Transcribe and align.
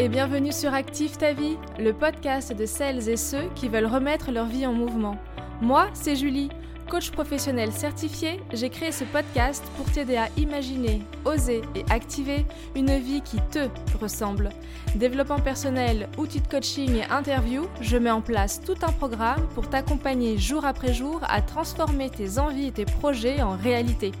et 0.00 0.08
bienvenue 0.08 0.50
sur 0.50 0.72
Active 0.72 1.18
ta 1.18 1.34
vie, 1.34 1.58
le 1.78 1.92
podcast 1.92 2.56
de 2.56 2.64
celles 2.64 3.10
et 3.10 3.18
ceux 3.18 3.50
qui 3.54 3.68
veulent 3.68 3.84
remettre 3.84 4.32
leur 4.32 4.46
vie 4.46 4.66
en 4.66 4.72
mouvement. 4.72 5.18
Moi, 5.60 5.88
c'est 5.92 6.16
Julie, 6.16 6.48
coach 6.88 7.10
professionnel 7.10 7.70
certifié. 7.70 8.40
J'ai 8.54 8.70
créé 8.70 8.92
ce 8.92 9.04
podcast 9.04 9.62
pour 9.76 9.92
t'aider 9.92 10.16
à 10.16 10.28
imaginer, 10.38 11.02
oser 11.26 11.60
et 11.74 11.84
activer 11.90 12.46
une 12.74 12.96
vie 12.98 13.20
qui 13.20 13.36
te 13.50 13.68
ressemble. 14.00 14.48
Développement 14.94 15.38
personnel, 15.38 16.08
outils 16.16 16.40
de 16.40 16.48
coaching 16.48 16.96
et 16.96 17.04
interview, 17.12 17.66
je 17.82 17.98
mets 17.98 18.10
en 18.10 18.22
place 18.22 18.62
tout 18.62 18.76
un 18.80 18.92
programme 18.92 19.46
pour 19.54 19.68
t'accompagner 19.68 20.38
jour 20.38 20.64
après 20.64 20.94
jour 20.94 21.20
à 21.28 21.42
transformer 21.42 22.08
tes 22.08 22.38
envies 22.38 22.68
et 22.68 22.72
tes 22.72 22.86
projets 22.86 23.42
en 23.42 23.54
réalité. 23.54 24.12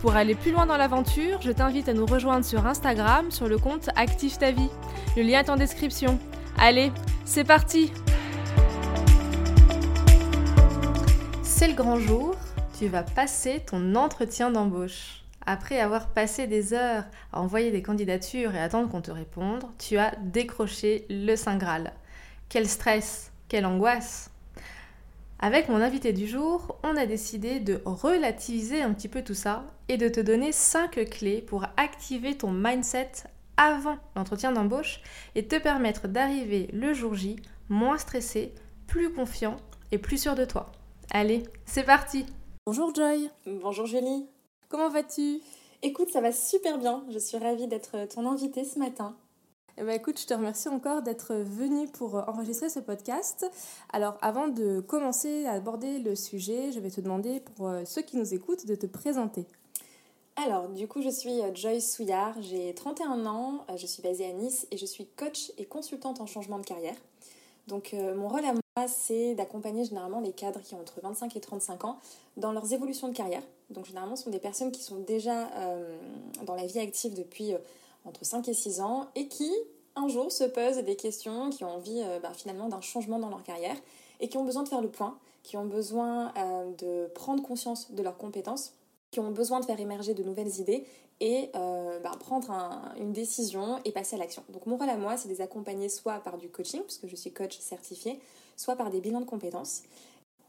Pour 0.00 0.16
aller 0.16 0.34
plus 0.34 0.50
loin 0.50 0.64
dans 0.64 0.78
l'aventure, 0.78 1.42
je 1.42 1.52
t'invite 1.52 1.86
à 1.90 1.92
nous 1.92 2.06
rejoindre 2.06 2.44
sur 2.44 2.66
Instagram 2.66 3.30
sur 3.30 3.48
le 3.48 3.58
compte 3.58 3.90
Active 3.96 4.38
ta 4.38 4.50
vie. 4.50 4.70
Le 5.14 5.22
lien 5.22 5.40
est 5.40 5.50
en 5.50 5.56
description. 5.56 6.18
Allez, 6.56 6.90
c'est 7.26 7.44
parti 7.44 7.92
C'est 11.42 11.68
le 11.68 11.74
grand 11.74 11.96
jour, 11.96 12.34
tu 12.78 12.88
vas 12.88 13.02
passer 13.02 13.60
ton 13.60 13.94
entretien 13.94 14.50
d'embauche. 14.50 15.22
Après 15.44 15.78
avoir 15.78 16.08
passé 16.08 16.46
des 16.46 16.72
heures 16.72 17.04
à 17.34 17.42
envoyer 17.42 17.70
des 17.70 17.82
candidatures 17.82 18.54
et 18.54 18.58
attendre 18.58 18.88
qu'on 18.88 19.02
te 19.02 19.10
réponde, 19.10 19.64
tu 19.78 19.98
as 19.98 20.14
décroché 20.22 21.04
le 21.10 21.36
Saint 21.36 21.58
Graal. 21.58 21.92
Quel 22.48 22.66
stress, 22.66 23.32
quelle 23.48 23.66
angoisse 23.66 24.30
avec 25.42 25.70
mon 25.70 25.80
invité 25.80 26.12
du 26.12 26.26
jour, 26.26 26.76
on 26.82 26.96
a 26.96 27.06
décidé 27.06 27.60
de 27.60 27.80
relativiser 27.86 28.82
un 28.82 28.92
petit 28.92 29.08
peu 29.08 29.22
tout 29.22 29.34
ça 29.34 29.64
et 29.88 29.96
de 29.96 30.06
te 30.08 30.20
donner 30.20 30.52
5 30.52 30.90
clés 31.08 31.40
pour 31.40 31.64
activer 31.78 32.36
ton 32.36 32.52
mindset 32.52 33.12
avant 33.56 33.96
l'entretien 34.14 34.52
d'embauche 34.52 35.00
et 35.34 35.48
te 35.48 35.56
permettre 35.56 36.08
d'arriver 36.08 36.68
le 36.74 36.92
jour 36.92 37.14
J 37.14 37.36
moins 37.70 37.96
stressé, 37.96 38.54
plus 38.86 39.14
confiant 39.14 39.56
et 39.92 39.98
plus 39.98 40.20
sûr 40.20 40.34
de 40.34 40.44
toi. 40.44 40.72
Allez, 41.10 41.42
c'est 41.64 41.84
parti 41.84 42.26
Bonjour 42.66 42.94
Joy 42.94 43.30
Bonjour 43.46 43.86
Julie 43.86 44.26
Comment 44.68 44.90
vas-tu? 44.90 45.40
Écoute, 45.82 46.10
ça 46.10 46.20
va 46.20 46.32
super 46.32 46.76
bien. 46.76 47.02
Je 47.10 47.18
suis 47.18 47.38
ravie 47.38 47.66
d'être 47.66 48.06
ton 48.14 48.30
invitée 48.30 48.64
ce 48.64 48.78
matin. 48.78 49.16
Eh 49.80 49.82
ben, 49.82 49.92
écoute, 49.92 50.20
je 50.20 50.26
te 50.26 50.34
remercie 50.34 50.68
encore 50.68 51.00
d'être 51.00 51.34
venu 51.34 51.88
pour 51.88 52.14
euh, 52.14 52.22
enregistrer 52.26 52.68
ce 52.68 52.80
podcast. 52.80 53.50
Alors, 53.94 54.18
avant 54.20 54.46
de 54.46 54.80
commencer 54.80 55.46
à 55.46 55.52
aborder 55.52 56.00
le 56.00 56.14
sujet, 56.16 56.70
je 56.70 56.80
vais 56.80 56.90
te 56.90 57.00
demander, 57.00 57.40
pour 57.40 57.66
euh, 57.66 57.82
ceux 57.86 58.02
qui 58.02 58.18
nous 58.18 58.34
écoutent, 58.34 58.66
de 58.66 58.74
te 58.74 58.84
présenter. 58.84 59.46
Alors, 60.36 60.68
du 60.68 60.86
coup, 60.86 61.00
je 61.00 61.08
suis 61.08 61.40
euh, 61.40 61.54
Joyce 61.54 61.94
Souillard, 61.94 62.34
j'ai 62.42 62.74
31 62.74 63.24
ans, 63.24 63.64
je 63.74 63.86
suis 63.86 64.02
basée 64.02 64.26
à 64.26 64.34
Nice 64.34 64.66
et 64.70 64.76
je 64.76 64.84
suis 64.84 65.06
coach 65.06 65.50
et 65.56 65.64
consultante 65.64 66.20
en 66.20 66.26
changement 66.26 66.58
de 66.58 66.66
carrière. 66.66 66.96
Donc, 67.66 67.94
mon 68.16 68.28
rôle 68.28 68.44
à 68.44 68.52
moi, 68.52 68.88
c'est 68.88 69.34
d'accompagner 69.34 69.84
généralement 69.84 70.20
les 70.20 70.32
cadres 70.32 70.60
qui 70.60 70.74
ont 70.74 70.80
entre 70.80 71.00
25 71.00 71.36
et 71.36 71.40
35 71.40 71.84
ans 71.84 71.98
dans 72.36 72.52
leurs 72.52 72.72
évolutions 72.72 73.08
de 73.08 73.14
carrière. 73.14 73.42
Donc, 73.70 73.86
généralement, 73.86 74.16
ce 74.16 74.24
sont 74.24 74.30
des 74.30 74.40
personnes 74.40 74.72
qui 74.72 74.82
sont 74.82 74.98
déjà 74.98 75.48
dans 76.42 76.56
la 76.56 76.66
vie 76.66 76.80
active 76.80 77.14
depuis 77.14 77.54
entre 78.04 78.24
5 78.24 78.48
et 78.48 78.54
6 78.54 78.80
ans 78.80 79.08
et 79.14 79.28
qui, 79.28 79.50
un 79.96 80.08
jour, 80.08 80.30
se 80.32 80.44
posent 80.44 80.78
des 80.78 80.96
questions, 80.96 81.50
qui 81.50 81.64
ont 81.64 81.74
envie 81.74 82.02
euh, 82.02 82.18
bah, 82.20 82.32
finalement 82.34 82.68
d'un 82.68 82.80
changement 82.80 83.18
dans 83.18 83.28
leur 83.28 83.42
carrière 83.42 83.76
et 84.20 84.28
qui 84.28 84.36
ont 84.36 84.44
besoin 84.44 84.62
de 84.62 84.68
faire 84.68 84.80
le 84.80 84.90
point, 84.90 85.18
qui 85.42 85.56
ont 85.56 85.66
besoin 85.66 86.32
euh, 86.36 86.70
de 86.78 87.08
prendre 87.14 87.42
conscience 87.42 87.92
de 87.92 88.02
leurs 88.02 88.16
compétences, 88.16 88.74
qui 89.10 89.20
ont 89.20 89.30
besoin 89.30 89.60
de 89.60 89.64
faire 89.64 89.80
émerger 89.80 90.14
de 90.14 90.22
nouvelles 90.22 90.60
idées 90.60 90.86
et 91.20 91.50
euh, 91.54 91.98
bah, 92.00 92.12
prendre 92.18 92.50
une 92.98 93.12
décision 93.12 93.78
et 93.84 93.92
passer 93.92 94.16
à 94.16 94.18
l'action. 94.18 94.42
Donc 94.50 94.66
mon 94.66 94.76
rôle 94.76 94.88
à 94.88 94.96
moi, 94.96 95.16
c'est 95.16 95.28
de 95.28 95.34
les 95.34 95.40
accompagner 95.40 95.88
soit 95.88 96.20
par 96.20 96.38
du 96.38 96.48
coaching, 96.48 96.82
puisque 96.82 97.06
je 97.06 97.16
suis 97.16 97.32
coach 97.32 97.58
certifié, 97.58 98.20
soit 98.56 98.76
par 98.76 98.90
des 98.90 99.00
bilans 99.00 99.20
de 99.20 99.26
compétences. 99.26 99.82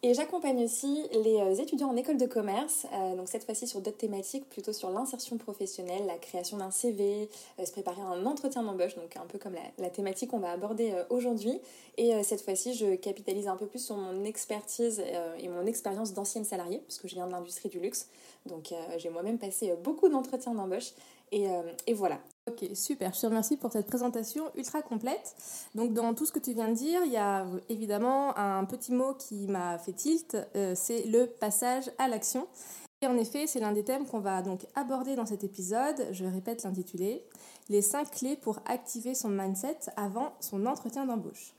Et 0.03 0.16
j'accompagne 0.16 0.63
aussi 0.63 1.03
les 1.13 1.38
euh, 1.38 1.53
étudiants 1.53 1.89
en 1.89 1.95
école 1.95 2.17
de 2.17 2.25
commerce, 2.25 2.88
euh, 2.91 3.16
donc 3.16 3.29
cette 3.29 3.44
fois-ci 3.44 3.67
sur 3.67 3.81
d'autres 3.81 4.00
thématiques, 4.00 4.50
plutôt 4.50 4.73
sur 4.73 4.89
l'insertion 4.89 5.38
professionnelle, 5.38 6.07
la 6.07 6.17
création 6.17 6.57
d'un 6.57 6.72
CV, 6.72 7.29
euh, 7.59 7.66
se 7.66 7.72
préparer 7.72 8.01
à 8.01 8.06
un 8.06 8.25
entretien 8.25 8.63
d'embauche, 8.63 8.95
donc 8.95 9.16
un 9.16 9.28
peu 9.28 9.38
comme 9.38 9.53
la, 9.78 9.89
thématique 9.91 10.31
qu'on 10.31 10.39
va 10.39 10.50
aborder 10.50 10.91
aujourd'hui. 11.12 11.59
Et 11.97 12.23
cette 12.23 12.41
fois-ci, 12.41 12.73
je 12.73 12.95
capitalise 12.95 13.47
un 13.47 13.57
peu 13.57 13.67
plus 13.67 13.85
sur 13.85 13.95
mon 13.95 14.23
expertise 14.23 15.03
et 15.38 15.50
mon 15.50 15.66
expérience 15.66 16.13
d'ancienne 16.13 16.45
salariée, 16.45 16.79
puisque 16.88 17.07
je 17.07 17.16
viens 17.16 17.28
de 17.28 17.31
l'industrie 17.31 17.68
du 17.68 17.79
luxe. 17.79 18.07
Donc 18.45 18.73
j'ai 18.97 19.09
moi-même 19.09 19.38
passé 19.38 19.73
beaucoup 19.83 20.07
d'entretiens 20.07 20.53
d'embauche. 20.53 20.94
Et, 21.31 21.47
et 21.88 21.94
voilà. 21.94 22.19
Ok, 22.50 22.66
super. 22.74 23.14
Je 23.14 23.22
te 23.22 23.28
remercie 23.28 23.56
pour 23.56 23.72
cette 23.72 23.86
présentation 23.86 24.46
ultra 24.56 24.81
complète. 24.81 25.36
Donc, 25.75 25.94
dans 25.94 26.14
tout 26.16 26.25
ce 26.25 26.31
que 26.31 26.40
tu 26.40 26.53
viens 26.53 26.69
de 26.69 26.74
dire, 26.74 27.02
il 27.06 27.12
y 27.12 27.18
a 27.18 27.46
évidemment 27.69 28.36
un 28.38 28.66
petit 28.66 28.92
mot 28.92 29.14
qui 29.14 29.47
m'a 29.47 29.78
fait 29.78 29.94
tilt, 29.94 30.36
euh, 30.56 30.74
c'est 30.75 31.03
le 31.06 31.28
passage 31.28 31.92
à 32.00 32.08
l'action. 32.08 32.47
Et 33.03 33.08
en 33.08 33.18
effet, 33.18 33.46
c'est 33.47 33.59
l'un 33.59 33.72
des 33.72 33.84
thèmes 33.84 34.08
qu'on 34.08 34.19
va 34.19 34.42
donc 34.42 34.66
aborder 34.75 35.16
dans 35.16 35.25
cet 35.25 35.44
épisode. 35.44 36.08
Je 36.12 36.25
répète 36.25 36.64
l'intitulé 36.64 37.24
Les 37.69 37.81
5 37.81 38.09
clés 38.09 38.36
pour 38.36 38.59
activer 38.66 39.13
son 39.13 39.30
mindset 39.30 39.78
avant 39.96 40.34
son 40.40 40.66
entretien 40.66 41.06
d'embauche. 41.06 41.53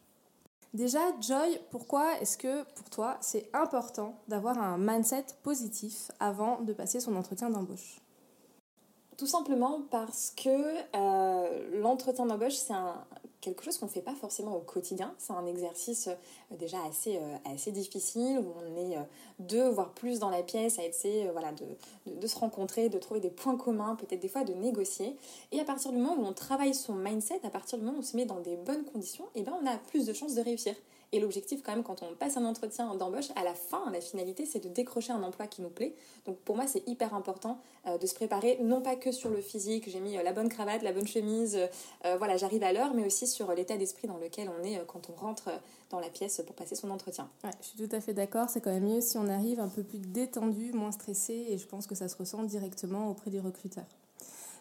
Déjà, 0.74 1.00
Joy, 1.20 1.60
pourquoi 1.70 2.18
est-ce 2.20 2.38
que 2.38 2.64
pour 2.74 2.88
toi 2.90 3.18
c'est 3.20 3.50
important 3.52 4.14
d'avoir 4.26 4.58
un 4.58 4.78
mindset 4.78 5.26
positif 5.42 6.10
avant 6.18 6.60
de 6.60 6.72
passer 6.72 6.98
son 6.98 7.14
entretien 7.14 7.50
d'embauche? 7.50 8.00
Tout 9.16 9.26
simplement 9.26 9.82
parce 9.90 10.32
que 10.36 10.48
euh, 10.48 11.80
l'entretien 11.80 12.26
d'embauche, 12.26 12.54
c'est 12.54 12.74
quelque 13.40 13.62
chose 13.62 13.76
qu'on 13.78 13.86
ne 13.86 13.90
fait 13.90 14.00
pas 14.02 14.14
forcément 14.14 14.56
au 14.56 14.60
quotidien. 14.60 15.14
C'est 15.18 15.32
un 15.32 15.46
exercice 15.46 16.08
euh, 16.08 16.56
déjà 16.56 16.78
assez, 16.88 17.16
euh, 17.16 17.36
assez 17.52 17.72
difficile 17.72 18.38
où 18.38 18.52
on 18.60 18.76
est 18.76 18.96
deux, 19.38 19.68
voire 19.68 19.92
plus 19.92 20.18
dans 20.18 20.30
la 20.30 20.42
pièce 20.42 20.78
à 20.78 20.84
essayer 20.84 21.28
voilà, 21.30 21.52
de, 21.52 22.14
de, 22.14 22.26
se 22.26 22.38
rencontrer, 22.38 22.88
de 22.88 22.98
trouver 22.98 23.20
des 23.20 23.30
points 23.30 23.56
communs, 23.56 23.96
peut-être 23.96 24.20
des 24.20 24.28
fois 24.28 24.44
de 24.44 24.54
négocier. 24.54 25.16
Et 25.50 25.60
à 25.60 25.64
partir 25.64 25.92
du 25.92 25.98
moment 25.98 26.20
où 26.20 26.24
on 26.24 26.32
travaille 26.32 26.74
son 26.74 26.94
mindset, 26.94 27.40
à 27.44 27.50
partir 27.50 27.78
du 27.78 27.84
moment 27.84 27.98
où 27.98 28.00
on 28.00 28.04
se 28.04 28.16
met 28.16 28.24
dans 28.24 28.40
des 28.40 28.56
bonnes 28.56 28.84
conditions, 28.84 29.24
et 29.34 29.40
eh 29.40 29.42
ben 29.42 29.54
on 29.62 29.66
a 29.66 29.76
plus 29.76 30.06
de 30.06 30.12
chances 30.12 30.34
de 30.34 30.42
réussir. 30.42 30.74
Et 31.14 31.20
l'objectif, 31.20 31.62
quand 31.62 31.72
même, 31.72 31.84
quand 31.84 32.02
on 32.02 32.14
passe 32.14 32.38
un 32.38 32.44
entretien 32.46 32.94
d'embauche, 32.94 33.30
à 33.36 33.44
la 33.44 33.52
fin, 33.52 33.90
la 33.90 34.00
finalité, 34.00 34.46
c'est 34.46 34.64
de 34.64 34.70
décrocher 34.70 35.12
un 35.12 35.22
emploi 35.22 35.46
qui 35.46 35.60
nous 35.60 35.68
plaît. 35.68 35.94
Donc 36.24 36.38
pour 36.38 36.56
moi, 36.56 36.66
c'est 36.66 36.88
hyper 36.88 37.12
important 37.14 37.58
euh, 37.86 37.98
de 37.98 38.06
se 38.06 38.14
préparer, 38.14 38.58
non 38.62 38.80
pas 38.80 38.96
que 38.96 39.12
sur 39.12 39.28
le 39.28 39.42
physique, 39.42 39.90
j'ai 39.90 40.00
mis 40.00 40.16
euh, 40.16 40.22
la 40.22 40.32
bonne 40.32 40.48
cravate, 40.48 40.82
la 40.82 40.92
bonne 40.92 41.06
chemise, 41.06 41.58
euh, 42.06 42.16
voilà, 42.16 42.38
j'arrive 42.38 42.62
à 42.62 42.72
l'heure, 42.72 42.94
mais 42.94 43.04
aussi 43.04 43.26
sur 43.26 43.52
l'état 43.52 43.76
d'esprit 43.76 44.08
dans 44.08 44.16
lequel 44.16 44.50
on 44.58 44.64
est 44.64 44.82
quand 44.86 45.10
on 45.10 45.12
rentre 45.12 45.50
dans 45.90 46.00
la 46.00 46.08
pièce 46.08 46.42
pour 46.46 46.54
passer 46.54 46.76
son 46.76 46.90
entretien. 46.90 47.28
Ouais, 47.44 47.50
je 47.60 47.66
suis 47.66 47.76
tout 47.76 47.94
à 47.94 48.00
fait 48.00 48.14
d'accord. 48.14 48.48
C'est 48.48 48.62
quand 48.62 48.72
même 48.72 48.84
mieux 48.84 49.02
si 49.02 49.18
on 49.18 49.28
arrive 49.28 49.60
un 49.60 49.68
peu 49.68 49.82
plus 49.82 49.98
détendu, 49.98 50.72
moins 50.72 50.92
stressé, 50.92 51.46
et 51.50 51.58
je 51.58 51.66
pense 51.66 51.86
que 51.86 51.94
ça 51.94 52.08
se 52.08 52.16
ressent 52.16 52.42
directement 52.44 53.10
auprès 53.10 53.30
du 53.30 53.38
recruteur. 53.38 53.84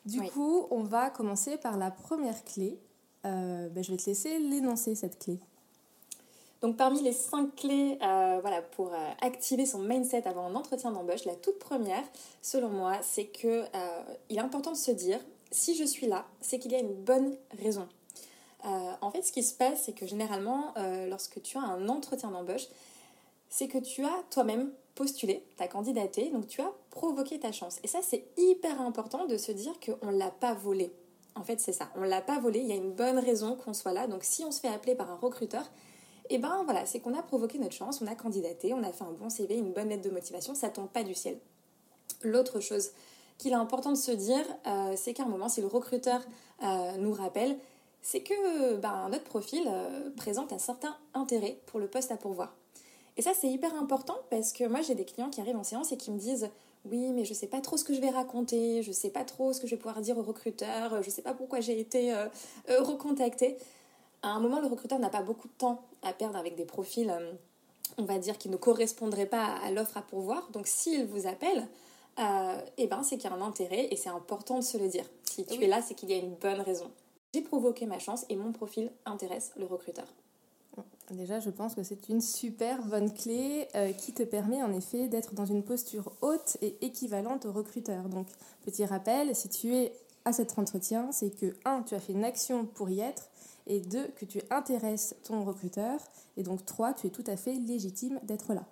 Du 0.06 0.20
coup, 0.20 0.68
on 0.70 0.84
va 0.84 1.12
commencer 1.12 1.56
par 1.58 1.78
la 1.78 1.92
première 1.92 2.44
clé. 2.44 2.78
Ben, 3.24 3.72
je 3.82 3.92
vais 3.92 3.98
te 3.98 4.08
laisser 4.08 4.40
l'énoncer, 4.40 4.96
cette 4.96 5.20
clé. 5.20 5.40
Donc 6.62 6.78
parmi 6.78 7.02
les 7.02 7.12
cinq 7.12 7.56
clés 7.56 7.98
euh, 8.04 8.38
voilà, 8.42 8.62
pour 8.62 8.94
euh, 8.94 9.10
activer 9.22 9.66
son 9.66 9.80
mindset 9.80 10.28
avant 10.28 10.46
un 10.46 10.56
entretien 10.56 10.92
d'embauche, 10.92 11.26
la 11.26 11.36
toute 11.36 11.58
première, 11.58 12.04
selon 12.42 12.70
moi, 12.70 12.98
c'est 13.02 13.26
qu'il 13.26 13.50
euh, 13.50 14.04
est 14.30 14.40
important 14.40 14.72
de 14.72 14.78
se 14.78 14.92
dire, 14.92 15.20
si 15.50 15.76
je 15.76 15.84
suis 15.84 16.06
là, 16.06 16.26
c'est 16.40 16.60
qu'il 16.60 16.72
y 16.72 16.76
a 16.76 16.80
une 16.80 16.94
bonne 16.94 17.36
raison. 17.60 17.88
en 18.64 19.12
fait, 19.12 19.24
ce 19.24 19.32
qui 19.32 19.42
se 19.42 19.56
passe, 19.56 19.84
c'est 19.86 19.94
que 19.94 20.06
généralement, 20.06 20.74
lorsque 21.10 21.42
tu 21.42 21.58
as 21.58 21.62
un 21.62 21.90
entretien 21.90 22.32
d'embauche, 22.32 22.68
c'est 23.50 23.68
que 23.68 23.80
tu 23.80 24.06
as 24.06 24.24
toi-même 24.30 24.72
postulé, 24.96 25.44
tu 25.58 25.64
as 25.64 25.68
candidaté, 25.68 26.30
donc 26.30 26.48
tu 26.48 26.62
as 26.62 26.72
provoqué 26.90 27.38
ta 27.38 27.52
chance. 27.52 27.80
Et 27.84 27.88
ça, 27.88 28.00
c'est 28.02 28.24
hyper 28.38 28.80
important 28.80 29.26
de 29.26 29.36
se 29.36 29.52
dire 29.52 29.74
qu'on 29.80 30.12
ne 30.12 30.18
l'a 30.18 30.32
pas 30.32 30.54
volé. 30.54 30.94
En 31.36 31.44
fait, 31.44 31.60
c'est 31.60 31.74
ça, 31.74 31.90
on 31.96 32.02
ne 32.02 32.08
l'a 32.08 32.22
pas 32.22 32.40
volé, 32.40 32.60
il 32.60 32.68
y 32.68 32.72
a 32.72 32.76
une 32.76 32.94
bonne 32.94 33.20
raison 33.20 33.58
qu'on 33.58 33.74
soit 33.74 33.94
là. 33.94 34.08
Donc 34.08 34.24
si 34.24 34.46
on 34.46 34.52
se 34.52 34.62
fait 34.62 34.70
appeler 34.70 34.96
par 34.96 35.12
un 35.12 35.16
recruteur, 35.16 35.70
et 36.32 36.36
eh 36.36 36.38
ben 36.38 36.62
voilà, 36.64 36.86
c'est 36.86 37.02
qu'on 37.02 37.14
a 37.14 37.22
provoqué 37.22 37.60
notre 37.60 37.76
chance, 37.76 38.02
on 38.02 38.08
a 38.08 38.16
candidaté, 38.16 38.74
on 38.74 38.82
a 38.84 38.94
fait 38.94 39.04
un 39.04 39.12
bon 39.12 39.30
CV, 39.30 39.58
une 39.58 39.74
bonne 39.74 39.90
lettre 39.90 40.04
de 40.04 40.10
motivation, 40.10 40.56
ça 40.56 40.70
tombe 40.70 40.88
pas 40.88 41.04
du 41.04 41.14
ciel. 41.14 41.38
L'autre 42.24 42.62
chose 42.62 42.92
qu'il 43.38 43.52
est 43.52 43.56
important 43.56 43.92
de 43.92 43.98
se 43.98 44.12
dire, 44.12 44.46
euh, 44.66 44.94
c'est 44.96 45.14
qu'à 45.14 45.24
un 45.24 45.28
moment, 45.28 45.50
si 45.50 45.60
le 45.60 45.68
recruteur 45.68 46.22
euh, 46.64 46.96
nous 47.00 47.12
rappelle, 47.12 47.58
c'est 48.02 48.22
que 48.22 48.78
ben, 48.78 49.10
notre 49.10 49.26
profil 49.26 49.64
euh, 49.68 50.10
présente 50.16 50.54
un 50.54 50.58
certain 50.58 50.96
intérêt 51.14 51.60
pour 51.66 51.82
le 51.82 51.88
poste 51.88 52.14
à 52.14 52.16
pourvoir. 52.16 52.56
Et 53.18 53.22
ça, 53.22 53.32
c'est 53.38 53.50
hyper 53.50 53.76
important 53.76 54.16
parce 54.30 54.54
que 54.54 54.64
moi, 54.64 54.80
j'ai 54.80 54.96
des 54.96 55.04
clients 55.04 55.32
qui 55.32 55.42
arrivent 55.42 55.58
en 55.58 55.66
séance 55.66 55.92
et 55.92 55.98
qui 55.98 56.12
me 56.12 56.18
disent 56.18 56.50
Oui, 56.86 57.12
mais 57.12 57.26
je 57.26 57.34
sais 57.34 57.48
pas 57.48 57.60
trop 57.60 57.76
ce 57.76 57.84
que 57.84 57.94
je 57.94 58.00
vais 58.00 58.10
raconter, 58.10 58.84
je 58.84 58.94
sais 58.94 59.10
pas 59.10 59.26
trop 59.26 59.52
ce 59.52 59.60
que 59.60 59.68
je 59.68 59.76
vais 59.76 59.82
pouvoir 59.82 60.00
dire 60.00 60.18
au 60.18 60.24
recruteur, 60.24 61.04
je 61.04 61.10
sais 61.10 61.22
pas 61.22 61.34
pourquoi 61.34 61.60
j'ai 61.60 61.78
été 61.78 62.16
recontacté 62.70 63.58
à 64.24 64.30
un 64.30 64.40
moment, 64.40 64.60
le 64.60 64.68
recruteur 64.68 65.00
n'a 65.00 65.10
pas 65.10 65.22
beaucoup 65.22 65.48
de 65.48 65.54
temps 65.54 65.82
à 66.02 66.14
perdre 66.14 66.38
avec 66.38 66.56
des 66.56 66.66
profils, 66.66 67.10
euh, 67.10 67.34
on 67.98 68.04
va 68.04 68.20
dire, 68.20 68.38
qui 68.38 68.50
ne 68.50 68.58
correspondraient 68.58 69.26
pas 69.26 69.46
à 69.46 69.72
l'offre 69.72 69.98
à 69.98 70.02
pourvoir. 70.02 70.50
Donc, 70.52 70.68
s'il 70.68 71.06
vous 71.08 71.28
appelle, 71.28 71.68
euh, 72.20 72.62
eh 72.78 72.88
ben, 72.88 73.04
c'est 73.04 73.18
qu'il 73.18 73.30
y 73.30 73.34
a 73.34 73.36
un 73.36 73.42
intérêt 73.42 73.88
et 73.92 73.96
c'est 73.96 74.10
important 74.10 74.60
de 74.60 74.64
se 74.64 74.78
le 74.78 74.88
dire. 74.88 75.06
Si 75.26 75.46
tu 75.46 75.64
es 75.64 75.68
là, 75.68 75.82
c'est 75.82 75.96
qu'il 75.96 76.10
y 76.10 76.14
a 76.14 76.18
une 76.18 76.36
bonne 76.36 76.62
raison. 76.62 76.92
j'ai 77.34 77.42
provoqué 77.42 77.86
ma 77.86 78.00
chance 78.00 78.26
et 78.30 78.36
mon 78.36 78.52
profil 78.52 78.92
intéresse 79.06 79.52
le 79.56 79.66
recruteur. 79.66 80.06
Déjà, 81.10 81.40
je 81.40 81.50
pense 81.50 81.76
que 81.76 81.84
c'est 81.84 82.08
une 82.08 82.22
super 82.22 82.82
bonne 82.84 83.14
clé 83.14 83.68
euh, 83.76 83.92
qui 83.92 84.14
te 84.14 84.24
permet 84.24 84.64
en 84.64 84.72
effet 84.72 85.08
d'être 85.10 85.34
dans 85.34 85.46
une 85.46 85.64
posture 85.64 86.12
haute 86.22 86.58
et 86.62 86.78
équivalente 86.82 87.46
au 87.46 87.52
recruteur. 87.52 88.08
Donc, 88.08 88.28
petit 88.64 88.86
rappel, 88.86 89.36
si 89.36 89.50
tu 89.50 89.76
es 89.76 89.94
à 90.24 90.32
cet 90.32 90.58
entretien, 90.58 91.12
c'est 91.12 91.32
que 91.32 91.56
1. 91.66 91.84
tu 91.84 91.96
as 91.96 92.00
fait 92.00 92.14
une 92.14 92.24
action 92.24 92.66
pour 92.66 92.90
y 92.90 93.02
être, 93.02 93.30
et 93.72 93.80
2. 93.80 94.08
que 94.18 94.26
tu 94.26 94.42
intéresses 94.50 95.16
ton 95.24 95.44
recruteur, 95.44 96.00
et 96.36 96.44
donc 96.44 96.66
3. 96.66 96.94
tu 96.94 97.08
es 97.08 97.10
tout 97.10 97.24
à 97.26 97.38
fait 97.38 97.54
légitime 97.54 98.20
d'être 98.24 98.54
là. 98.54 98.66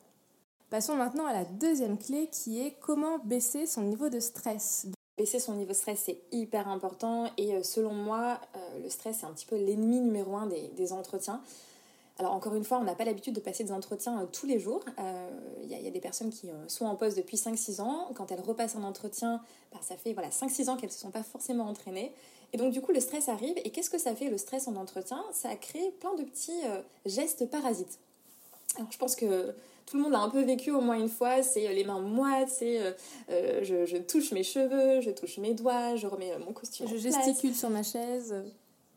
Passons 0.69 0.95
maintenant 0.95 1.25
à 1.25 1.33
la 1.33 1.45
deuxième 1.45 1.97
clé 1.97 2.27
qui 2.31 2.61
est 2.61 2.75
comment 2.81 3.17
baisser 3.19 3.65
son 3.65 3.83
niveau 3.83 4.09
de 4.09 4.19
stress. 4.19 4.87
Baisser 5.17 5.39
son 5.39 5.55
niveau 5.55 5.71
de 5.71 5.75
stress, 5.75 6.03
c'est 6.05 6.21
hyper 6.31 6.67
important 6.67 7.29
et 7.37 7.55
euh, 7.55 7.63
selon 7.63 7.93
moi, 7.93 8.39
euh, 8.55 8.83
le 8.83 8.89
stress, 8.89 9.17
c'est 9.21 9.25
un 9.25 9.31
petit 9.31 9.45
peu 9.45 9.55
l'ennemi 9.55 9.99
numéro 9.99 10.35
un 10.35 10.47
des, 10.47 10.93
entretiens. 10.93 11.41
Alors 12.17 12.33
encore 12.33 12.53
une 12.55 12.65
fois, 12.65 12.77
on 12.79 12.83
n'a 12.83 12.95
pas 12.95 13.05
l'habitude 13.05 13.33
de 13.33 13.39
passer 13.39 13.63
des 13.63 13.71
entretiens 13.71 14.21
euh, 14.21 14.25
tous 14.25 14.45
les 14.45 14.59
jours. 14.59 14.83
Il 15.63 15.69
y, 15.69 15.87
a 15.87 15.91
des 15.91 16.01
personnes 16.01 16.29
qui 16.29 16.49
sont 16.67 16.85
en 16.85 16.95
poste 16.95 17.17
depuis 17.17 17.37
5-6 17.37 17.81
ans. 17.81 18.09
Quand 18.15 18.31
elles 18.31 18.41
repassent 18.41 18.75
un 18.75 18.83
entretien, 18.83 19.41
bah, 19.71 19.79
ça 19.81 19.95
fait 19.95 20.13
voilà, 20.13 20.29
5-6 20.29 20.69
ans 20.69 20.75
qu'elles 20.75 20.89
ne 20.89 20.93
se 20.93 20.99
sont 20.99 21.11
pas 21.11 21.23
forcément 21.23 21.65
entraînées. 21.65 22.13
Et 22.53 22.57
donc 22.57 22.71
du 22.71 22.81
coup, 22.81 22.91
le 22.91 22.99
stress 22.99 23.29
arrive. 23.29 23.57
Et 23.63 23.69
qu'est-ce 23.69 23.89
que 23.89 23.97
ça 23.97 24.15
fait 24.15 24.29
le 24.29 24.37
stress 24.37 24.67
en 24.67 24.75
entretien? 24.75 25.23
Ça 25.31 25.55
crée 25.55 25.91
plein 25.99 26.15
de 26.15 26.23
petits 26.23 26.61
gestes 27.05 27.49
parasites. 27.49 27.99
Alors 28.77 28.91
je 28.91 28.97
pense 28.97 29.15
que 29.15 29.53
tout 29.89 29.97
le 29.97 30.03
monde 30.03 30.13
a 30.13 30.19
un 30.19 30.29
peu 30.29 30.41
vécu 30.43 30.71
au 30.71 30.81
moins 30.81 30.99
une 30.99 31.09
fois, 31.09 31.41
c'est 31.41 31.67
euh, 31.67 31.73
les 31.73 31.83
mains 31.83 31.99
moites, 31.99 32.49
c'est 32.49 32.79
euh, 32.79 32.91
euh, 33.31 33.63
je, 33.63 33.97
touche 33.97 34.31
mes 34.31 34.43
cheveux, 34.43 35.01
je 35.01 35.09
touche 35.09 35.39
mes 35.39 35.55
doigts, 35.55 35.95
je 35.95 36.05
remets 36.05 36.37
mon 36.37 36.53
costume. 36.53 36.87
Je 36.87 36.97
gesticule 36.97 37.55
sur 37.55 37.71
ma 37.71 37.81
chaise. 37.81 38.35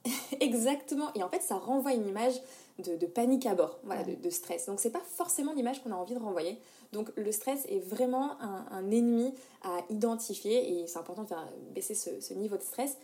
Exactement. 0.40 1.08
Et 1.14 1.22
en 1.22 1.30
fait, 1.30 1.40
ça 1.40 1.54
renvoie 1.54 1.94
une 1.94 2.06
image 2.06 2.34
de, 2.78 3.06
panique 3.06 3.46
à 3.46 3.54
bord, 3.54 3.78
voilà, 3.84 4.02
de, 4.02 4.30
stress. 4.30 4.66
Donc, 4.66 4.80
c'est 4.80 4.90
pas 4.90 5.02
forcément 5.16 5.54
l'image 5.54 5.82
qu'on 5.82 5.92
a 5.92 5.94
envie 5.94 6.14
de 6.14 6.18
renvoyer. 6.18 6.58
Donc, 6.92 7.10
le 7.16 7.32
stress 7.32 7.64
est 7.68 7.78
vraiment 7.78 8.32
un, 8.40 8.90
ennemi 8.90 9.32
à 9.62 9.78
identifier 9.88 10.80
et 10.80 10.86
c'est 10.86 10.98
important 10.98 11.22
de 11.22 11.28
faire 11.28 11.48
baisser 11.74 11.94
ce, 11.94 12.34
niveau 12.34 12.56
de 12.56 12.62
stress. 12.62 12.98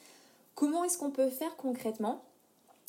Comment 0.59 0.83
est-ce 0.83 0.99
qu'on 0.99 1.13
peut 1.13 1.31
faire 1.31 1.55
concrètement? 1.57 2.25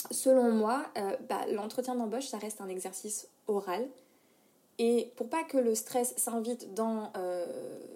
Selon 0.09 0.51
moi, 0.51 0.87
bah, 1.29 1.45
l'entretien 1.51 1.93
d'embauche, 1.93 2.25
ça 2.25 2.39
reste 2.39 2.61
un 2.61 2.67
exercice 2.67 3.27
oral 3.45 3.87
et 4.79 5.11
pour 5.17 5.27
pas 5.27 5.43
que 5.43 5.57
le 5.57 5.75
stress 5.75 6.15
s'invite 6.17 6.73
dans, 6.73 7.11
euh, 7.17 7.45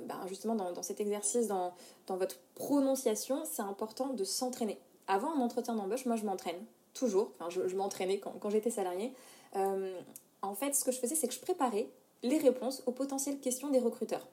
ben, 0.05 0.19
justement 0.27 0.53
dans, 0.53 0.83
cet 0.83 0.99
exercice, 0.99 1.47
dans, 1.47 1.73
votre 2.07 2.35
prononciation, 2.55 3.43
c'est 3.45 3.61
important 3.61 4.09
de 4.09 4.23
s'entraîner. 4.25 4.77
Avant 5.07 5.33
un 5.33 5.39
entretien 5.39 5.75
d'embauche, 5.75 6.05
moi 6.05 6.17
je 6.17 6.25
m'entraîne, 6.25 6.61
toujours. 6.93 7.31
Enfin, 7.39 7.49
je, 7.49 7.75
m'entraînais 7.75 8.19
quand, 8.19 8.49
j'étais 8.49 8.69
salarié. 8.69 9.13
Euh, 9.55 9.97
en 10.41 10.53
fait, 10.53 10.75
ce 10.75 10.83
que 10.83 10.91
je 10.91 10.99
faisais, 10.99 11.15
c'est 11.15 11.29
que 11.29 11.33
je 11.33 11.39
préparais 11.39 11.87
les 12.21 12.37
réponses 12.37 12.83
aux 12.85 12.91
potentielles 12.91 13.39
questions 13.39 13.69
des 13.69 13.79
recruteurs. 13.79 14.27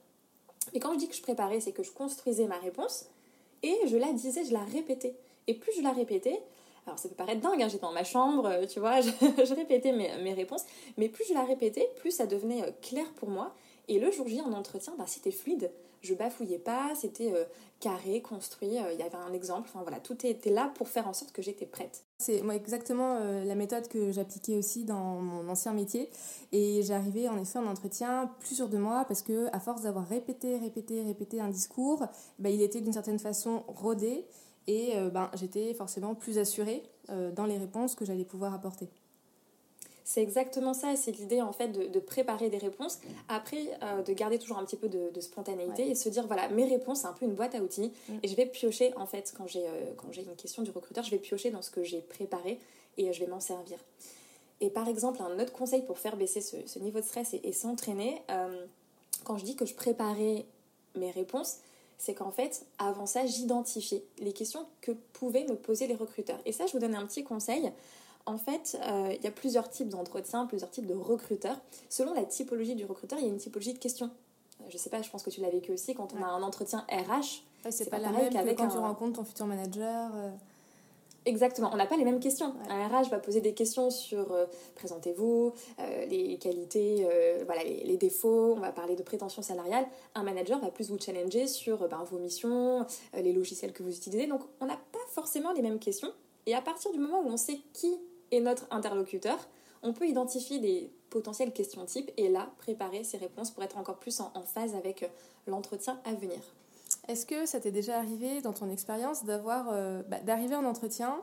Et 0.75 0.81
quand 0.81 0.93
je 0.93 0.99
dis 0.99 1.09
que 1.09 1.15
je 1.15 1.23
préparais, 1.23 1.61
c'est 1.61 1.73
que 1.73 1.85
je 1.85 1.93
construisais 1.93 2.47
ma 2.47 2.59
réponse 2.59 3.07
et 3.63 3.77
je 3.87 3.97
la 3.97 4.13
disais, 4.13 4.45
je 4.45 4.53
la 4.53 4.65
répétais. 4.65 5.15
Et 5.51 5.55
plus 5.55 5.73
je 5.77 5.83
la 5.83 5.91
répétais, 5.91 6.41
alors 6.87 6.97
ça 6.97 7.09
peut 7.09 7.17
paraître 7.17 7.41
dingue, 7.41 7.61
hein, 7.61 7.67
j'étais 7.67 7.83
dans 7.83 7.91
ma 7.91 8.05
chambre, 8.05 8.47
euh, 8.47 8.67
tu 8.67 8.79
vois, 8.79 9.01
je, 9.01 9.55
répétais 9.55 9.91
mes, 9.91 10.33
réponses, 10.33 10.65
mais 10.97 11.09
plus 11.09 11.25
je 11.29 11.35
la 11.35 11.43
répétais, 11.43 11.91
plus 11.97 12.13
ça 12.13 12.27
devenait 12.27 12.63
euh, 12.63 12.71
clair 12.83 13.13
pour 13.17 13.31
moi. 13.31 13.53
Et 13.89 13.99
le 13.99 14.13
jour 14.13 14.29
J 14.29 14.41
en 14.43 14.53
entretien, 14.53 14.95
bah, 14.97 15.07
c'était 15.09 15.33
fluide. 15.33 15.73
Je 16.03 16.15
bafouillais 16.15 16.61
pas, 16.61 16.93
c'était 16.95 17.33
euh, 17.35 17.43
carré, 17.81 18.23
construit, 18.23 18.69
il 18.69 19.01
y 19.01 19.03
avait 19.03 19.17
un 19.17 19.33
exemple, 19.33 19.69
enfin 19.69 19.83
voilà, 19.83 19.99
tout 19.99 20.25
était 20.25 20.51
là 20.51 20.71
pour 20.77 20.89
faire 20.89 21.09
en 21.09 21.15
sorte 21.15 21.33
que 21.33 21.43
j'étais 21.43 21.67
prête. 21.67 22.05
C'est 22.19 22.43
moi 22.43 22.55
exactement 22.55 23.19
la 23.19 23.55
méthode 23.55 23.89
que 23.89 24.13
j'appliquais 24.13 24.57
aussi 24.57 24.85
dans 24.85 25.17
mon 25.17 25.49
ancien 25.49 25.73
métier 25.73 26.11
et 26.53 26.83
j'arrivais 26.83 27.29
en 27.29 27.39
effet 27.39 27.59
en 27.59 27.67
entretien 27.67 28.31
plus 28.41 28.55
sûr 28.55 28.69
de 28.69 28.79
moi 28.79 29.05
parce 29.09 29.23
que 29.23 29.49
à 29.53 29.61
force 29.61 29.83
d'avoir 29.83 30.07
répété, 30.07 30.59
répété, 30.59 31.03
répété 31.03 31.41
un 31.41 31.49
discours, 31.49 32.05
bah, 32.39 32.51
il 32.51 32.63
était 32.63 32.81
d'une 32.81 32.93
certaine 32.93 33.19
façon 33.19 33.65
rodé 33.67 34.27
et 34.67 34.97
euh, 34.97 35.11
ben, 35.11 35.31
j'étais 35.35 35.75
forcément 35.75 36.15
plus 36.15 36.39
assurée 36.39 36.83
euh, 37.11 37.31
dans 37.31 37.47
les 37.47 37.59
réponses 37.59 37.95
que 37.95 38.05
j'allais 38.05 38.25
pouvoir 38.25 38.55
apporter. 38.55 38.89
C'est 40.05 40.23
exactement 40.23 40.75
ça, 40.75 40.97
c'est 40.97 41.13
l'idée 41.13 41.41
en 41.41 41.53
fait 41.53 41.69
de, 41.69 42.01
préparer 42.01 42.51
des 42.51 42.59
réponses, 42.59 42.99
après 43.29 43.79
euh, 43.83 44.03
de 44.03 44.13
garder 44.13 44.41
toujours 44.41 44.59
un 44.59 44.65
petit 44.65 44.77
peu 44.77 44.89
de, 44.89 45.21
spontanéité 45.21 45.89
et 45.89 45.95
se 45.95 46.09
dire 46.09 46.27
voilà, 46.27 46.49
mes 46.49 46.65
réponses 46.65 47.03
c'est 47.03 47.07
un 47.07 47.13
peu 47.13 47.27
une 47.27 47.35
boîte 47.35 47.55
à 47.55 47.63
outils 47.63 47.93
mm. 48.09 48.15
et 48.23 48.29
je 48.29 48.35
vais 48.35 48.47
piocher 48.47 48.93
en 48.97 49.07
fait 49.07 49.33
quand 49.37 49.47
j'ai 49.47 49.65
quand 49.97 50.09
j'ai 50.11 50.23
une 50.23 50.35
question 50.35 50.65
du 50.65 50.73
recruteur, 50.73 51.05
je 51.05 51.13
vais 51.13 51.19
piocher 51.19 51.51
dans 51.51 51.63
ce 51.63 51.71
que 51.71 51.85
j'ai 51.85 52.01
préparé 52.01 52.59
et 52.97 53.13
je 53.13 53.21
vais 53.21 53.29
m'en 53.29 53.39
servir. 53.39 53.79
Et 54.61 54.69
par 54.69 54.89
exemple, 54.89 55.23
un 55.23 55.39
autre 55.39 55.53
conseil 55.53 55.83
pour 55.83 55.99
faire 55.99 56.17
baisser 56.17 56.41
ce, 56.41 56.79
niveau 56.81 57.01
de 57.01 57.05
stress 57.05 57.33
et, 57.33 57.41
et 57.45 57.53
s'entraîner, 57.53 58.21
quand 59.25 59.39
je 59.39 59.45
dis 59.45 59.57
que 59.57 59.65
je 59.65 59.75
préparais 59.75 60.45
mes 60.97 61.11
réponses, 61.11 61.59
c'est 62.01 62.15
qu'en 62.15 62.31
fait, 62.31 62.65
avant 62.79 63.05
ça, 63.05 63.27
j'identifiais 63.27 64.03
les 64.21 64.33
questions 64.33 64.67
que 64.81 64.93
pouvaient 65.13 65.45
me 65.45 65.55
poser 65.55 65.87
les 65.87 65.95
recruteurs. 65.95 66.39
Et 66.47 66.53
ça, 66.53 66.67
je 66.67 66.73
vous 66.73 66.79
donne 66.79 66.95
un 66.95 67.05
petit 67.05 67.25
conseil. 67.25 67.71
En 68.25 68.39
fait, 68.39 68.79
euh, 68.89 69.15
il 69.15 69.23
y 69.23 69.27
a 69.27 69.31
plusieurs 69.31 69.69
types 69.69 69.91
d'entretiens, 69.91 70.47
plusieurs 70.47 70.71
types 70.71 70.87
de 70.87 70.95
recruteurs. 70.95 71.59
Selon 71.91 72.15
la 72.15 72.25
typologie 72.25 72.75
du 72.75 72.87
recruteur, 72.87 73.19
il 73.19 73.27
y 73.27 73.29
a 73.29 73.31
une 73.31 73.39
typologie 73.39 73.75
de 73.75 73.79
questions. 73.79 74.11
Je 74.71 74.79
sais 74.79 74.89
pas, 74.89 75.03
je 75.03 75.11
pense 75.11 75.23
que 75.23 75.29
tu 75.29 75.43
l'as 75.43 75.51
vécu 75.51 75.73
aussi 75.73 75.95
quand 75.95 76.15
on 76.15 76.23
a 76.23 76.27
un 76.27 76.43
entretien 76.43 76.87
RH. 76.91 77.43
c'est 77.71 77.91
pas, 77.91 77.99
la 77.99 78.13
même 78.13 78.33
qu'avec 78.33 78.57
quand 78.57 78.69
tu 78.69 78.79
rencontres 78.79 79.19
ton 79.19 79.25
futur 79.25 79.45
manager. 79.45 80.11
Euh. 80.15 80.31
Exactement, 81.27 81.71
on 81.73 81.77
n'a 81.77 81.87
pas 81.87 81.99
les 81.99 82.05
mêmes 82.05 82.21
questions. 82.21 82.55
Un 82.71 82.89
RH 82.89 83.11
va 83.11 83.19
poser 83.19 83.43
des 83.43 83.53
questions 83.53 83.91
sur 83.91 84.33
euh, 84.33 84.47
présentez-vous, 84.75 85.53
euh, 85.79 86.07
les 86.07 86.39
qualités, 86.39 87.07
euh, 87.11 87.43
voilà, 87.45 87.63
les, 87.63 87.97
défauts, 87.99 88.55
on 88.57 88.61
va 88.61 88.73
parler 88.73 88.97
de 88.97 89.03
prétention 89.03 89.43
salariale. 89.43 89.87
Un 90.15 90.23
manager 90.23 90.59
va 90.61 90.71
plus 90.71 90.89
vous 90.91 90.99
challenger 90.99 91.47
sur 91.47 91.87
ben, 91.89 92.03
vos 92.05 92.19
missions, 92.19 92.87
les 93.15 93.35
logiciels 93.35 93.73
que 93.73 93.83
vous 93.83 93.95
utilisez. 93.95 94.27
Donc 94.27 94.41
on 94.61 94.67
n'a 94.67 94.79
pas 94.93 94.99
forcément 95.09 95.53
les 95.53 95.61
mêmes 95.61 95.79
questions. 95.79 96.11
Et 96.47 96.55
à 96.55 96.63
partir 96.63 96.91
du 96.91 96.99
moment 96.99 97.21
où 97.21 97.29
on 97.29 97.37
sait 97.37 97.61
qui 97.75 97.95
est 98.31 98.41
notre 98.41 98.67
interlocuteur, 98.71 99.37
on 99.83 99.93
peut 99.93 100.07
identifier 100.07 100.59
des 100.59 100.91
potentielles 101.11 101.53
questions 101.53 101.85
types 101.85 102.11
et 102.17 102.31
là 102.31 102.51
préparer 102.59 103.05
ses 103.05 103.19
réponses 103.19 103.51
pour 103.51 103.63
être 103.63 103.77
encore 103.77 103.99
plus 103.99 104.21
en 104.21 104.43
phase 104.43 104.75
avec 104.75 105.11
l'entretien 105.47 106.01
à 106.05 106.15
venir. 106.15 106.41
Est-ce 107.11 107.27
que 107.27 107.45
ça 107.45 107.59
t'est 107.59 107.73
déjà 107.73 107.99
arrivé 107.99 108.41
dans 108.41 108.53
ton 108.53 108.71
expérience 108.71 109.25
d'avoir, 109.25 109.67
euh, 109.73 110.01
bah, 110.09 110.21
d'arriver 110.21 110.55
en 110.55 110.65
entretien, 110.65 111.17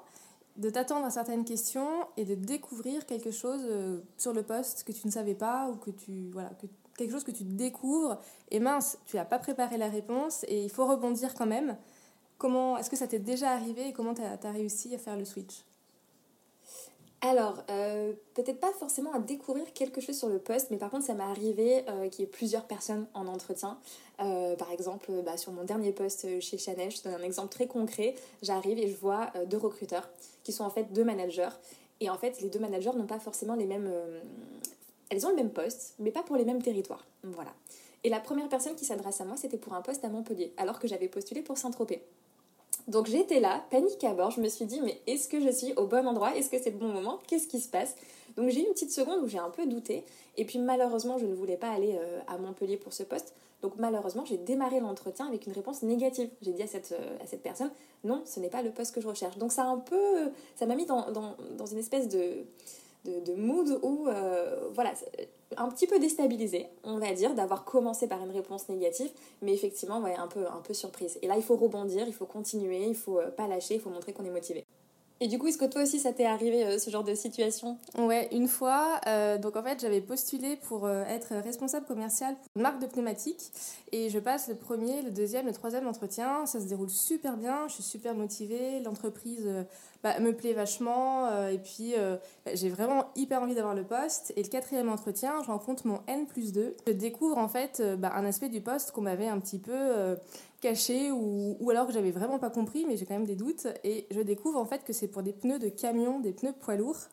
de 0.58 0.70
t'attendre 0.70 1.06
à 1.06 1.10
certaines 1.10 1.46
questions 1.46 1.88
et 2.18 2.26
de 2.26 2.36
découvrir 2.36 3.06
quelque 3.06 3.32
chose 3.32 3.62
euh, 3.64 4.02
sur 4.18 4.34
le 4.34 4.44
poste 4.44 4.84
que 4.84 4.92
tu 4.92 5.08
ne 5.08 5.12
savais 5.14 5.34
pas 5.34 5.70
ou 5.70 5.78
que 5.78 5.92
tu 5.92 6.30
voilà 6.34 6.50
que 6.50 6.68
quelque 6.98 7.12
chose 7.12 7.24
que 7.24 7.32
tu 7.32 7.46
découvres 7.46 8.20
et 8.52 8.60
mince, 8.60 8.98
tu 9.06 9.16
n'as 9.16 9.24
pas 9.24 9.40
préparé 9.40 9.78
la 9.78 9.88
réponse 9.88 10.44
et 10.50 10.62
il 10.62 10.70
faut 10.70 10.86
rebondir 10.86 11.34
quand 11.36 11.46
même. 11.46 11.78
Comment 12.38 12.78
est-ce 12.78 12.90
que 12.90 12.98
ça 12.98 13.08
t'est 13.08 13.20
déjà 13.20 13.52
arrivé 13.52 13.88
et 13.88 13.94
comment 13.94 14.14
tu 14.14 14.22
réussi 14.44 14.94
à 14.94 14.98
faire 14.98 15.16
le 15.16 15.24
switch? 15.24 15.64
Alors, 17.22 17.64
euh, 17.72 18.14
peut-être 18.36 18.60
pas 18.60 18.72
forcément 18.74 19.12
à 19.12 19.20
découvrir 19.20 19.74
quelque 19.74 20.02
chose 20.02 20.18
sur 20.18 20.30
le 20.30 20.38
poste, 20.38 20.68
mais 20.70 20.78
par 20.78 20.92
contre, 20.92 21.06
ça 21.06 21.16
m'est 21.16 21.24
arrivé 21.24 21.84
euh, 21.90 22.10
qu'il 22.10 22.22
y 22.22 22.24
ait 22.24 22.32
plusieurs 22.32 22.66
personnes 22.66 23.08
en 23.16 23.26
entretien. 23.28 23.80
Euh, 24.20 24.56
par 24.56 24.72
exemple, 24.72 25.12
bah, 25.26 25.36
sur 25.36 25.52
mon 25.52 25.64
dernier 25.64 25.92
poste 25.92 26.40
chez 26.40 26.58
Chanel, 26.60 26.92
je 26.92 26.98
te 26.98 27.04
donne 27.06 27.20
un 27.20 27.24
exemple 27.24 27.50
très 27.50 27.66
concret. 27.66 28.14
J'arrive 28.44 28.78
et 28.78 28.88
je 28.88 28.96
vois 28.96 29.32
deux 29.48 29.58
recruteurs 29.58 30.08
qui 30.44 30.52
sont 30.52 30.64
en 30.64 30.70
fait 30.70 30.94
deux 30.94 31.04
managers. 31.04 31.50
Et 32.02 32.12
en 32.12 32.18
fait, 32.18 32.40
les 32.42 32.50
deux 32.50 32.60
managers 32.60 32.92
n'ont 32.96 33.08
pas 33.08 33.20
forcément 33.20 33.56
les 33.56 33.66
mêmes. 33.66 33.92
Elles 35.10 35.26
ont 35.26 35.30
le 35.30 35.36
même 35.36 35.52
poste, 35.52 35.96
mais 35.98 36.12
pas 36.12 36.22
pour 36.22 36.36
les 36.36 36.46
mêmes 36.46 36.62
territoires. 36.62 37.08
Voilà. 37.24 37.54
Et 38.04 38.10
la 38.10 38.20
première 38.20 38.48
personne 38.48 38.76
qui 38.76 38.86
s'adresse 38.86 39.22
à 39.22 39.26
moi, 39.26 39.38
c'était 39.38 39.58
pour 39.58 39.74
un 39.74 39.82
poste 39.82 40.06
à 40.06 40.10
Montpellier, 40.10 40.54
alors 40.58 40.80
que 40.80 40.88
j'avais 40.88 41.08
postulé 41.08 41.42
pour 41.42 41.58
Saint-Tropez. 41.58 42.04
Donc 42.88 43.08
j'étais 43.08 43.42
là, 43.42 43.66
panique 43.70 44.04
à 44.06 44.14
bord, 44.14 44.32
je 44.32 44.40
me 44.40 44.48
suis 44.48 44.66
dit 44.66 44.80
mais 44.82 45.02
est-ce 45.08 45.28
que 45.28 45.42
je 45.42 45.50
suis 45.50 45.74
au 45.74 45.88
bon 45.88 46.08
endroit? 46.08 46.36
Est-ce 46.38 46.50
que 46.50 46.58
c'est 46.58 46.72
le 46.72 46.78
bon 46.78 46.88
moment? 46.88 47.20
Qu'est-ce 47.28 47.48
qui 47.48 47.60
se 47.60 47.68
passe? 47.68 47.96
Donc 48.38 48.50
j'ai 48.50 48.62
eu 48.62 48.68
une 48.68 48.74
petite 48.74 48.92
seconde 48.92 49.24
où 49.24 49.28
j'ai 49.28 49.40
un 49.40 49.50
peu 49.50 49.66
douté 49.66 50.06
et 50.38 50.46
puis 50.46 50.60
malheureusement 50.60 51.18
je 51.18 51.26
ne 51.26 51.34
voulais 51.34 51.58
pas 51.58 51.70
aller 51.70 51.96
euh, 52.00 52.20
à 52.28 52.38
Montpellier 52.38 52.78
pour 52.78 52.94
ce 52.94 53.04
poste. 53.04 53.34
Donc 53.62 53.74
malheureusement 53.78 54.24
j'ai 54.24 54.38
démarré 54.38 54.80
l'entretien 54.80 55.28
avec 55.28 55.48
une 55.48 55.54
réponse 55.54 55.84
négative. 55.84 56.30
J'ai 56.42 56.54
dit 56.54 56.64
à 56.64 56.68
cette, 56.68 56.94
euh, 56.94 57.18
à 57.22 57.28
cette 57.28 57.44
personne 57.44 57.72
non 58.06 58.22
ce 58.26 58.40
n'est 58.40 58.50
pas 58.50 58.62
le 58.62 58.72
poste 58.72 58.96
que 58.96 59.02
je 59.02 59.08
recherche. 59.08 59.38
Donc 59.38 59.52
ça 59.52 59.64
a 59.64 59.68
un 59.68 59.80
peu, 59.80 60.32
ça 60.56 60.66
m'a 60.66 60.76
mis 60.76 60.86
dans, 60.86 61.12
dans, 61.12 61.66
une 61.66 61.80
espèce 61.80 62.08
de, 62.08 62.46
de, 63.06 63.34
mood 63.34 63.80
où 63.84 64.08
euh, 64.08 64.70
voilà 64.74 64.94
un 65.56 65.70
petit 65.70 65.88
peu 65.88 66.00
déstabilisé, 66.00 66.68
on 66.84 66.98
va 67.00 67.14
dire, 67.14 67.34
d'avoir 67.34 67.64
commencé 67.64 68.08
par 68.08 68.22
une 68.24 68.32
réponse 68.32 68.68
négative, 68.70 69.10
mais 69.42 69.54
effectivement, 69.54 70.02
ouais, 70.02 70.16
un 70.16 70.28
peu, 70.28 70.46
un 70.48 70.62
peu 70.62 70.74
surprise. 70.74 71.18
Et 71.22 71.28
là, 71.28 71.36
il 71.38 71.44
faut 71.44 71.56
rebondir, 71.56 72.06
il 72.08 72.14
faut 72.14 72.26
continuer, 72.26 72.86
il 72.88 72.96
faut 72.96 73.20
euh, 73.20 73.30
pas 73.30 73.48
lâcher, 73.48 73.76
il 73.76 73.80
faut 73.80 73.90
montrer 73.90 74.14
qu'on 74.14 74.26
est 74.26 74.32
motivé. 74.32 74.66
Et 75.20 75.28
du 75.28 75.40
coup, 75.40 75.48
est-ce 75.48 75.58
que 75.58 75.66
toi 75.66 75.82
aussi 75.82 75.98
ça 75.98 76.14
t'est 76.14 76.26
arrivé 76.26 76.64
euh, 76.64 76.78
ce 76.78 76.92
genre 76.92 77.04
de 77.04 77.16
situation? 77.16 77.80
Ouais, 77.98 78.28
une 78.32 78.48
fois. 78.48 79.02
Euh, 79.08 79.40
donc 79.40 79.56
en 79.56 79.64
fait, 79.64 79.80
j'avais 79.80 80.02
postulé 80.02 80.58
pour 80.58 80.88
être 80.88 81.34
responsable 81.38 81.88
commercial 81.88 82.36
pour 82.36 82.46
une 82.56 82.62
marque 82.62 82.80
de 82.80 82.86
pneumatiques. 82.86 83.52
Et 83.92 84.10
je 84.10 84.20
passe 84.20 84.48
le 84.48 84.54
premier, 84.54 85.02
le 85.02 85.10
deuxième, 85.10 85.48
le 85.48 85.54
troisième 85.54 85.88
entretien. 85.88 86.46
Ça 86.46 86.60
se 86.60 86.66
déroule 86.66 86.92
super 86.92 87.36
bien. 87.36 87.68
Je 87.68 87.74
suis 87.74 87.84
super 87.84 88.14
motivée. 88.14 88.80
L'entreprise 88.82 89.50
bah, 90.04 90.20
me 90.20 90.32
plaît 90.32 90.54
vachement. 90.54 91.48
et 91.48 91.58
puis, 91.58 91.94
bah, 92.46 92.52
j'ai 92.54 92.70
vraiment 92.70 93.06
hyper 93.16 93.42
envie 93.42 93.56
d'avoir 93.56 93.76
le 93.76 93.84
poste. 93.84 94.34
Et 94.36 94.44
le 94.44 94.50
quatrième 94.50 94.90
entretien, 94.90 95.42
je 95.44 95.48
rencontre 95.48 95.88
mon 95.88 96.00
N 96.08 96.26
plus 96.28 96.54
2. 96.54 96.76
Je 96.88 96.92
découvre 96.94 97.38
en 97.38 97.48
fait 97.48 97.82
bah, 97.98 98.12
un 98.16 98.26
aspect 98.26 98.50
du 98.50 98.62
poste 98.62 98.92
qu'on 98.92 99.02
m'avait 99.02 99.28
un 99.28 99.40
petit 99.40 99.60
peu 99.60 100.16
caché 100.62 101.12
ou, 101.12 101.58
ou, 101.60 101.70
alors 101.70 101.88
que 101.88 101.94
j'avais 101.94 102.12
vraiment 102.12 102.40
pas 102.40 102.50
compris, 102.50 102.86
mais 102.88 102.98
j'ai 102.98 103.06
quand 103.06 103.16
même 103.16 103.26
des 103.26 103.36
doutes. 103.36 103.68
Et 103.84 104.08
je 104.12 104.22
découvre 104.22 104.60
en 104.60 104.66
fait 104.66 104.84
que 104.84 104.94
c'est 104.94 105.08
pour 105.08 105.24
des 105.24 105.34
pneus 105.34 105.60
de 105.60 105.70
camion, 105.70 106.20
des 106.20 106.32
pneus 106.32 106.54
poids 106.54 106.76
lourds. 106.76 107.10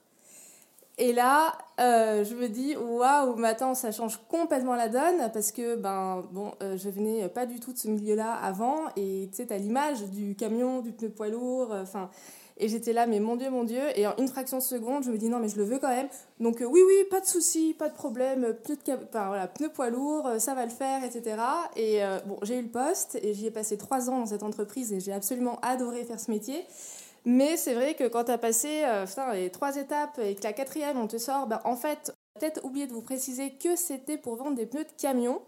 Et 0.97 1.13
là, 1.13 1.59
euh, 1.81 2.25
je 2.25 2.35
me 2.35 2.49
dis, 2.49 2.77
waouh, 2.77 3.35
mais 3.35 3.49
attends, 3.49 3.75
ça 3.75 3.91
change 3.91 4.21
complètement 4.29 4.77
la 4.77 4.89
donne 4.89 5.29
parce 5.33 5.51
que, 5.51 5.75
ben, 5.75 6.23
bon, 6.31 6.53
euh, 6.63 6.77
je 6.77 6.89
venais 6.89 7.29
pas 7.29 7.47
du 7.47 7.59
tout 7.59 7.73
de 7.73 7.79
ce 7.79 7.89
milieu-là 7.89 8.33
avant 8.33 8.77
et 8.95 9.29
tu 9.31 9.39
sais, 9.39 9.47
t'as 9.47 9.59
l'image 9.59 10.05
du 10.11 10.37
camion, 10.37 10.81
du 10.83 10.93
pneu 10.93 11.09
poids 11.09 11.29
lourd, 11.29 11.73
euh, 11.73 11.83
enfin. 11.83 12.11
Et 12.57 12.69
j'étais 12.69 12.93
là, 12.93 13.07
mais 13.07 13.19
mon 13.19 13.37
Dieu, 13.37 13.51
mon 13.51 13.65
Dieu. 13.65 13.83
Et 13.97 14.07
en 14.07 14.15
une 14.17 14.29
fraction 14.29 14.59
de 14.59 14.63
seconde, 14.63 15.05
je 15.05 15.11
me 15.11 15.19
dis 15.19 15.29
non, 15.29 15.41
mais 15.41 15.49
je 15.49 15.57
le 15.57 15.65
veux 15.65 15.79
quand 15.79 15.89
même. 15.89 16.09
Donc 16.39 16.61
euh, 16.61 16.65
oui, 16.65 16.81
oui, 16.87 17.05
pas 17.11 17.21
de 17.21 17.27
souci, 17.27 17.75
pas 17.77 17.89
de 17.89 17.95
problème. 17.95 18.55
Pneu, 18.63 18.77
de 18.77 19.69
poids 19.69 19.91
lourd, 19.91 20.27
euh, 20.27 20.39
ça 20.39 20.55
va 20.55 20.65
le 20.65 20.71
faire, 20.71 21.03
etc. 21.03 21.37
Et 21.77 22.05
euh, 22.05 22.19
bon, 22.27 22.39
j'ai 22.43 22.59
eu 22.59 22.63
le 22.63 22.69
poste 22.69 23.19
et 23.23 23.35
j'y 23.35 23.47
ai 23.47 23.51
passé 23.51 23.77
trois 23.77 24.09
ans 24.09 24.21
dans 24.21 24.27
cette 24.27 24.45
entreprise 24.45 24.93
et 24.93 25.01
j'ai 25.01 25.13
absolument 25.13 25.59
adoré 25.63 26.05
faire 26.05 26.21
ce 26.21 26.31
métier. 26.31 26.65
Mais 27.25 27.57
c'est 27.57 27.75
vrai 27.75 27.95
que 27.95 28.07
quand 28.07 28.25
tu 28.25 28.33
as 28.33 28.39
passé 28.39 28.83
les 29.33 29.49
trois 29.49 29.77
étapes 29.77 30.21
et 30.23 30.35
que 30.35 30.43
la 30.43 30.53
quatrième, 30.53 30.99
on 30.99 31.07
te 31.07 31.17
sort, 31.17 31.47
ben, 31.47 31.59
en 31.65 31.75
fait, 31.75 32.14
peut-être 32.39 32.65
oublié 32.65 32.89
de 32.89 32.93
vous 32.93 33.01
préciser 33.01 33.53
que 33.53 33.77
c'était 33.77 34.19
pour 34.19 34.35
vendre 34.35 34.57
des 34.57 34.67
pneus 34.67 34.85
de 34.85 35.01
camion. 35.01 35.41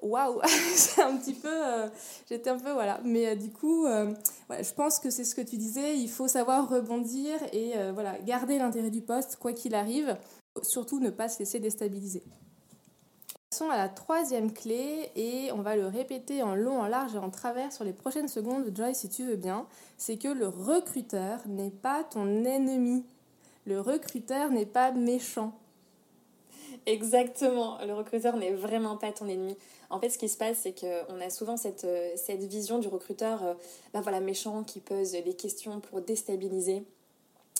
Waouh, 0.00 0.40
c'est 0.74 1.02
un 1.02 1.16
petit 1.18 1.34
peu, 1.34 1.48
euh, 1.52 1.88
j'étais 2.28 2.48
un 2.48 2.58
peu 2.58 2.72
voilà. 2.72 3.00
Mais 3.04 3.28
euh, 3.28 3.34
du 3.34 3.50
coup, 3.50 3.84
euh, 3.84 4.14
je 4.50 4.72
pense 4.72 4.98
que 4.98 5.10
c'est 5.10 5.24
ce 5.24 5.34
que 5.34 5.42
tu 5.42 5.58
disais. 5.58 5.98
Il 5.98 6.08
faut 6.08 6.28
savoir 6.28 6.68
rebondir 6.68 7.38
et 7.52 7.74
voilà, 7.92 8.18
garder 8.20 8.58
l'intérêt 8.58 8.90
du 8.90 9.02
poste 9.02 9.36
quoi 9.36 9.52
qu'il 9.52 9.74
arrive. 9.74 10.16
Surtout 10.62 11.00
ne 11.00 11.10
pas 11.10 11.28
se 11.28 11.38
laisser 11.38 11.60
déstabiliser. 11.60 12.22
Passons 13.50 13.68
à 13.68 13.76
la 13.76 13.90
troisième 13.90 14.52
clé 14.52 15.10
et 15.14 15.52
on 15.52 15.60
va 15.60 15.76
le 15.76 15.86
répéter 15.86 16.42
en 16.42 16.54
long, 16.54 16.80
en 16.80 16.86
large 16.86 17.14
et 17.14 17.18
en 17.18 17.28
travers 17.28 17.72
sur 17.72 17.84
les 17.84 17.92
prochaines 17.92 18.28
secondes, 18.28 18.70
Joy, 18.74 18.94
si 18.94 19.10
tu 19.10 19.24
veux 19.24 19.36
bien. 19.36 19.66
C'est 19.98 20.16
que 20.16 20.28
le 20.28 20.48
recruteur 20.48 21.40
n'est 21.46 21.70
pas 21.70 22.04
ton 22.04 22.44
ennemi. 22.44 23.04
Le 23.66 23.80
recruteur 23.80 24.50
n'est 24.50 24.66
pas 24.66 24.92
méchant. 24.92 25.52
Exactement, 26.86 27.78
le 27.86 27.94
recruteur 27.94 28.36
n'est 28.36 28.52
vraiment 28.52 28.96
pas 28.96 29.12
ton 29.12 29.28
ennemi. 29.28 29.56
En 29.88 30.00
fait, 30.00 30.08
ce 30.08 30.18
qui 30.18 30.28
se 30.28 30.36
passe, 30.36 30.58
c'est 30.62 30.74
qu'on 30.78 31.20
a 31.20 31.30
souvent 31.30 31.56
cette, 31.56 31.84
euh, 31.84 32.10
cette 32.16 32.42
vision 32.42 32.78
du 32.78 32.88
recruteur 32.88 33.56
ben 33.92 34.00
voilà, 34.00 34.20
méchant 34.20 34.64
qui 34.64 34.80
pose 34.80 35.12
des 35.12 35.34
questions 35.34 35.80
pour 35.80 36.00
déstabiliser, 36.00 36.82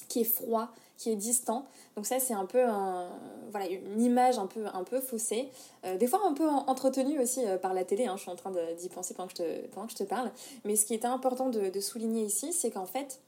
qui 0.08 0.22
est 0.22 0.24
froid, 0.24 0.68
qui 0.98 1.10
est 1.10 1.16
distant. 1.16 1.66
Donc 1.96 2.06
ça, 2.06 2.20
c'est 2.20 2.34
un 2.34 2.46
peu 2.46 2.64
un, 2.64 3.08
voilà, 3.50 3.66
une 3.68 4.00
image 4.00 4.38
un 4.38 4.46
peu, 4.46 4.66
un 4.72 4.84
peu 4.84 5.00
faussée, 5.00 5.48
euh, 5.84 5.96
des 5.96 6.06
fois 6.06 6.20
un 6.26 6.32
peu 6.32 6.48
entretenue 6.48 7.20
aussi 7.20 7.40
par 7.60 7.74
la 7.74 7.84
télé, 7.84 8.06
hein. 8.06 8.14
je 8.16 8.22
suis 8.22 8.30
en 8.30 8.36
train 8.36 8.52
d'y 8.78 8.88
penser 8.88 9.14
pendant 9.14 9.28
que, 9.28 9.34
je 9.36 9.42
te, 9.42 9.66
pendant 9.68 9.86
que 9.86 9.92
je 9.92 9.98
te 9.98 10.04
parle. 10.04 10.30
Mais 10.64 10.76
ce 10.76 10.84
qui 10.84 10.94
est 10.94 11.04
important 11.04 11.48
de, 11.48 11.70
de 11.70 11.80
souligner 11.80 12.24
ici, 12.24 12.52
c'est 12.52 12.70
qu'en 12.70 12.86
fait, 12.86 13.20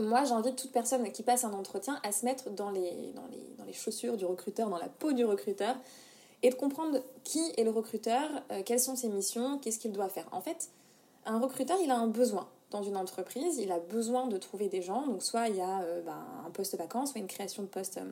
moi, 0.00 0.24
j'invite 0.24 0.56
toute 0.56 0.72
personne 0.72 1.10
qui 1.12 1.22
passe 1.22 1.44
un 1.44 1.52
entretien 1.52 2.00
à 2.02 2.12
se 2.12 2.24
mettre 2.24 2.50
dans 2.50 2.70
les, 2.70 3.12
dans 3.14 3.26
les, 3.30 3.54
dans 3.58 3.64
les 3.64 3.72
chaussures 3.72 4.16
du 4.16 4.24
recruteur, 4.24 4.68
dans 4.68 4.78
la 4.78 4.88
peau 4.88 5.12
du 5.12 5.24
recruteur, 5.24 5.76
et 6.42 6.50
de 6.50 6.54
comprendre 6.54 7.00
qui 7.24 7.52
est 7.56 7.64
le 7.64 7.70
recruteur, 7.70 8.30
euh, 8.52 8.62
quelles 8.64 8.80
sont 8.80 8.96
ses 8.96 9.08
missions, 9.08 9.58
qu'est-ce 9.58 9.78
qu'il 9.78 9.92
doit 9.92 10.08
faire. 10.08 10.26
En 10.32 10.40
fait, 10.40 10.68
un 11.26 11.38
recruteur, 11.38 11.78
il 11.82 11.90
a 11.90 11.98
un 11.98 12.06
besoin 12.06 12.48
dans 12.70 12.82
une 12.82 12.96
entreprise, 12.96 13.58
il 13.58 13.72
a 13.72 13.78
besoin 13.78 14.26
de 14.26 14.36
trouver 14.36 14.68
des 14.68 14.82
gens, 14.82 15.06
donc 15.06 15.22
soit 15.22 15.48
il 15.48 15.56
y 15.56 15.60
a 15.60 15.80
euh, 15.82 16.02
ben, 16.02 16.24
un 16.46 16.50
poste 16.50 16.76
vacant, 16.76 17.06
soit 17.06 17.20
une 17.20 17.26
création 17.26 17.62
de 17.62 17.68
poste 17.68 17.98
euh, 17.98 18.10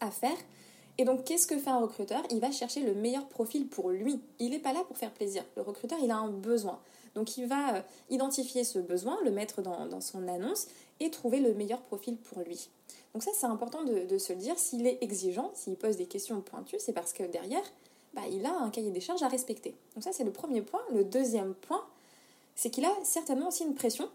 à 0.00 0.10
faire. 0.10 0.36
Et 0.98 1.04
donc, 1.04 1.24
qu'est-ce 1.24 1.46
que 1.46 1.58
fait 1.58 1.70
un 1.70 1.78
recruteur? 1.78 2.22
Il 2.30 2.40
va 2.40 2.50
chercher 2.50 2.80
le 2.80 2.94
meilleur 2.94 3.26
profil 3.28 3.68
pour 3.68 3.90
lui. 3.90 4.18
Il 4.38 4.50
n'est 4.50 4.58
pas 4.58 4.72
là 4.72 4.82
pour 4.86 4.96
faire 4.96 5.12
plaisir. 5.12 5.44
Le 5.54 5.60
recruteur, 5.60 5.98
il 6.02 6.10
a 6.10 6.16
un 6.16 6.30
besoin. 6.30 6.80
Donc, 7.14 7.36
il 7.36 7.46
va 7.46 7.84
identifier 8.08 8.64
ce 8.64 8.78
besoin, 8.78 9.18
le 9.22 9.30
mettre 9.30 9.60
dans, 9.60 9.84
dans 9.86 10.00
son 10.00 10.26
annonce 10.26 10.68
et 11.00 11.10
trouver 11.10 11.40
le 11.40 11.54
meilleur 11.54 11.80
profil 11.80 12.16
pour 12.16 12.40
lui. 12.40 12.68
Donc 13.12 13.22
ça, 13.22 13.30
c'est 13.34 13.46
important 13.46 13.82
de, 13.82 14.18
se 14.18 14.32
le 14.32 14.38
dire. 14.38 14.58
S'il 14.58 14.86
est 14.86 14.98
exigeant, 15.02 15.50
s'il 15.54 15.76
pose 15.76 15.96
des 15.96 16.06
questions 16.06 16.40
pointues, 16.40 16.76
c'est 16.78 16.92
parce 16.92 17.12
que 17.12 17.22
derrière, 17.22 17.62
bah, 18.14 18.22
il 18.30 18.44
a 18.44 18.54
un 18.54 18.70
cahier 18.70 18.90
des 18.90 19.00
charges 19.00 19.22
à 19.22 19.28
respecter. 19.28 19.74
Donc 19.94 20.04
ça, 20.04 20.12
c'est 20.12 20.24
le 20.24 20.32
premier 20.32 20.62
point. 20.62 20.80
Le 20.92 21.04
deuxième 21.04 21.54
point, 21.54 21.84
c'est 22.54 22.70
qu'il 22.70 22.84
a 22.84 22.92
certainement 23.04 23.48
aussi 23.48 23.64
une 23.64 23.74
pression. 23.74 24.08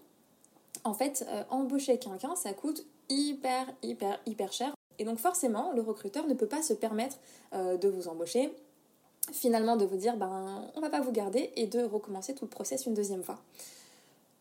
En 0.84 0.94
fait, 0.94 1.26
euh, 1.30 1.44
embaucher 1.50 1.98
quelqu'un, 2.00 2.36
ça 2.36 2.54
coûte 2.54 2.86
hyper, 3.10 3.68
hyper, 3.84 4.20
hyper 4.26 4.52
cher. 4.54 4.74
Et 5.00 5.04
donc 5.04 5.18
forcément, 5.18 5.72
le 5.74 5.82
recruteur 5.82 6.28
ne 6.28 6.34
peut 6.34 6.48
pas 6.48 6.62
se 6.62 6.74
permettre 6.74 7.18
euh, 7.54 7.78
de 7.78 7.88
vous 7.88 8.08
embaucher, 8.08 8.54
finalement 9.32 9.78
de 9.78 9.86
vous 9.86 9.98
dire, 9.98 10.16
ben, 10.16 10.64
on 10.76 10.80
va 10.80 10.90
pas 10.90 11.02
vous 11.02 11.12
garder 11.12 11.52
et 11.56 11.68
de 11.68 11.82
recommencer 11.84 12.36
tout 12.36 12.46
le 12.46 12.50
process 12.50 12.86
une 12.86 12.94
deuxième 12.94 13.24
fois. 13.24 13.40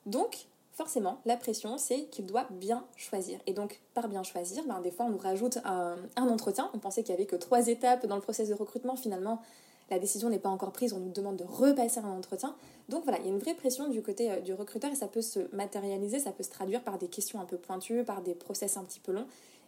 Donc, 0.06 0.46
forcément, 0.72 1.20
la 1.24 1.36
pression, 1.36 1.78
c'est 1.78 2.04
qu'il 2.06 2.26
doit 2.26 2.46
bien 2.50 2.84
choisir. 2.96 3.38
Et 3.46 3.52
donc, 3.52 3.80
par 3.94 4.08
bien 4.08 4.22
choisir, 4.22 4.64
ben, 4.64 4.80
des 4.80 4.90
fois, 4.90 5.06
on 5.06 5.10
nous 5.10 5.18
rajoute 5.18 5.58
un, 5.64 5.96
entretien. 6.16 6.70
On 6.74 6.78
pensait 6.78 7.02
qu'il 7.02 7.14
n'y 7.14 7.20
avait 7.20 7.26
que 7.26 7.36
trois 7.36 7.68
étapes 7.68 8.06
dans 8.06 8.16
le 8.16 8.22
processus 8.22 8.50
de 8.50 8.54
recrutement. 8.54 8.96
Finalement, 8.96 9.42
la 9.90 9.98
décision 9.98 10.30
n'est 10.30 10.38
pas 10.38 10.48
encore 10.48 10.72
prise. 10.72 10.92
On 10.92 11.00
nous 11.00 11.12
demande 11.12 11.36
de 11.36 11.44
repasser 11.44 12.00
un 12.00 12.10
entretien. 12.10 12.54
Donc 12.88 13.04
voilà, 13.04 13.18
il 13.18 13.26
y 13.26 13.28
a 13.28 13.32
une 13.32 13.38
vraie 13.38 13.54
pression 13.54 13.88
du 13.88 14.02
côté 14.02 14.30
euh, 14.30 14.40
du 14.40 14.54
recruteur 14.54 14.90
et 14.90 14.94
ça 14.94 15.08
peut 15.08 15.22
se 15.22 15.54
matérialiser, 15.54 16.18
ça 16.18 16.32
peut 16.32 16.42
se 16.42 16.50
traduire 16.50 16.82
par 16.82 16.98
des 16.98 17.08
questions 17.08 17.40
un 17.40 17.44
peu 17.44 17.56
pointues, 17.56 18.04
par 18.04 18.22
des 18.22 18.34
process 18.34 18.76
un 18.76 18.84
petit 18.84 19.00
peu 19.00 19.12
longs. 19.12 19.26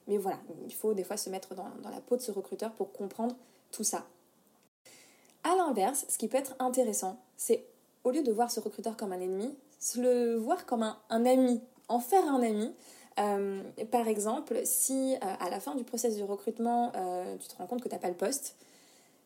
Mais 0.09 0.19
voilà, 0.19 0.39
il 0.67 0.75
faut 0.75 0.95
des 0.95 1.05
fois 1.05 1.17
se 1.17 1.31
mettre 1.31 1.55
dans, 1.55 1.69
dans 1.83 1.91
la 1.91 2.01
peau 2.01 2.17
de 2.17 2.23
ce 2.23 2.33
recruteur 2.33 2.73
pour 2.73 2.93
comprendre 2.93 3.37
tout 3.71 3.85
ça. 3.85 4.05
À 5.45 5.57
l'inverse, 5.57 6.05
ce 6.09 6.19
qui 6.19 6.29
peut 6.29 6.37
être 6.37 6.55
intéressant, 6.61 7.19
c'est 7.37 7.65
au 8.05 8.11
lieu 8.11 8.23
de 8.23 8.33
voir 8.33 8.51
ce 8.51 8.61
recruteur 8.61 8.97
comme 8.97 9.13
un 9.13 9.21
ennemi, 9.21 9.55
le 9.97 10.37
voir 10.37 10.67
comme 10.67 10.83
un, 10.83 11.27
ami, 11.27 11.61
en 11.89 12.01
faire 12.01 12.25
un 12.27 12.43
ami. 12.43 12.75
Euh, 13.19 13.63
par 13.91 14.09
exemple, 14.09 14.61
si 14.65 15.15
euh, 15.17 15.19
à 15.41 15.51
la 15.51 15.61
fin 15.61 15.75
du 15.75 15.85
processus 15.85 16.19
de 16.19 16.25
recrutement, 16.25 16.93
euh, 16.97 17.37
tu 17.39 17.49
te 17.49 17.57
rends 17.57 17.67
compte 17.67 17.83
que 17.83 17.89
tu 17.89 17.95
n'as 17.95 18.01
pas 18.01 18.09
le 18.09 18.17
poste, 18.17 18.57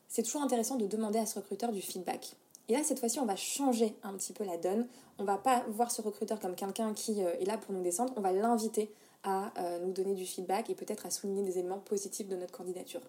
c'est 0.09 0.23
toujours 0.23 0.43
intéressant 0.43 0.77
de 0.77 0.87
demander 0.87 1.19
à 1.19 1.27
ce 1.27 1.39
recruteur 1.39 1.73
du 1.73 1.81
feedback. 1.81 2.35
Et 2.69 2.73
là, 2.73 2.83
cette 2.83 2.99
fois-ci, 2.99 3.21
on 3.21 3.27
va 3.27 3.37
changer 3.37 3.95
un 4.03 4.15
petit 4.15 4.33
peu 4.33 4.45
la 4.45 4.57
donne. 4.57 4.89
On 5.19 5.25
va 5.25 5.37
pas 5.37 5.65
voir 5.69 5.91
ce 5.91 6.03
recruteur 6.03 6.41
comme 6.41 6.57
quelqu'un 6.57 6.95
qui 6.95 7.21
est 7.21 7.47
là 7.47 7.59
pour 7.59 7.73
nous 7.73 7.83
descendre. 7.83 8.13
On 8.17 8.21
va 8.21 8.33
l'inviter 8.33 8.93
à 9.23 9.53
nous 9.85 9.93
donner 9.93 10.15
du 10.15 10.27
feedback 10.27 10.69
et 10.69 10.75
peut-être 10.75 11.07
à 11.07 11.11
souligner 11.11 11.45
des 11.45 11.59
éléments 11.59 11.79
positifs 11.79 12.29
de 12.29 12.35
notre 12.35 12.53
candidature. 12.53 13.03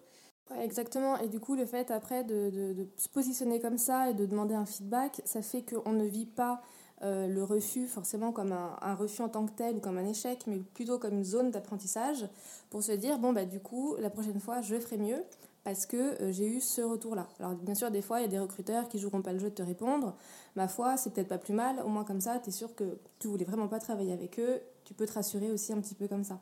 exactement. 0.60 1.18
Et 1.18 1.26
du 1.26 1.40
coup, 1.40 1.56
le 1.56 1.66
fait 1.66 1.90
après 1.90 2.22
de, 2.22 2.50
de, 2.50 2.86
se 2.96 3.08
positionner 3.08 3.60
comme 3.60 3.78
ça 3.78 4.10
et 4.10 4.14
de 4.14 4.26
demander 4.26 4.54
un 4.54 4.66
feedback, 4.66 5.20
ça 5.24 5.42
fait 5.42 5.62
qu'on 5.62 5.92
ne 5.92 6.04
vit 6.04 6.26
pas 6.26 6.62
euh, 7.02 7.28
le 7.28 7.44
refus 7.44 7.86
forcément 7.86 8.32
comme 8.32 8.52
un, 8.52 8.94
refus 8.94 9.22
en 9.22 9.28
tant 9.28 9.46
que 9.46 9.52
tel 9.52 9.76
ou 9.76 9.80
comme 9.80 9.98
un 9.98 10.06
échec, 10.06 10.44
mais 10.46 10.58
plutôt 10.58 10.98
comme 10.98 11.14
une 11.14 11.24
zone 11.24 11.50
d'apprentissage 11.50 12.26
pour 12.70 12.82
se 12.82 12.92
dire, 12.92 13.18
bon, 13.18 13.32
bah, 13.32 13.44
du 13.44 13.60
coup, 13.60 13.96
la 14.00 14.10
prochaine 14.10 14.40
fois, 14.40 14.60
je 14.62 14.74
ferai 14.78 14.96
mieux 14.96 15.22
parce 15.64 15.86
que 15.86 16.20
euh, 16.22 16.32
j'ai 16.32 16.46
eu 16.46 16.60
ce 16.60 16.80
retour-là. 16.80 17.28
Alors 17.38 17.54
bien 17.54 17.74
sûr, 17.74 17.90
des 17.90 18.02
fois, 18.02 18.20
il 18.20 18.22
y 18.22 18.24
a 18.24 18.28
des 18.28 18.38
recruteurs 18.38 18.88
qui 18.88 18.98
joueront 18.98 19.22
pas 19.22 19.32
le 19.32 19.38
jeu 19.38 19.50
de 19.50 19.54
te 19.54 19.62
répondre. 19.62 20.16
Ma 20.56 20.66
foi, 20.66 20.96
c'est 20.96 21.12
peut-être 21.12 21.28
pas 21.28 21.38
plus 21.38 21.52
mal. 21.52 21.80
Au 21.84 21.88
moins 21.88 22.04
comme 22.04 22.20
ça, 22.20 22.38
tu 22.38 22.48
es 22.48 22.52
sûr 22.52 22.74
que 22.74 22.98
tu 23.18 23.28
voulais 23.28 23.44
vraiment 23.44 23.68
pas 23.68 23.78
travailler 23.78 24.12
avec 24.12 24.38
eux. 24.40 24.60
Tu 24.84 24.94
peux 24.94 25.06
te 25.06 25.12
rassurer 25.12 25.50
aussi 25.50 25.72
un 25.72 25.80
petit 25.80 25.94
peu 25.94 26.08
comme 26.08 26.24
ça. 26.24 26.40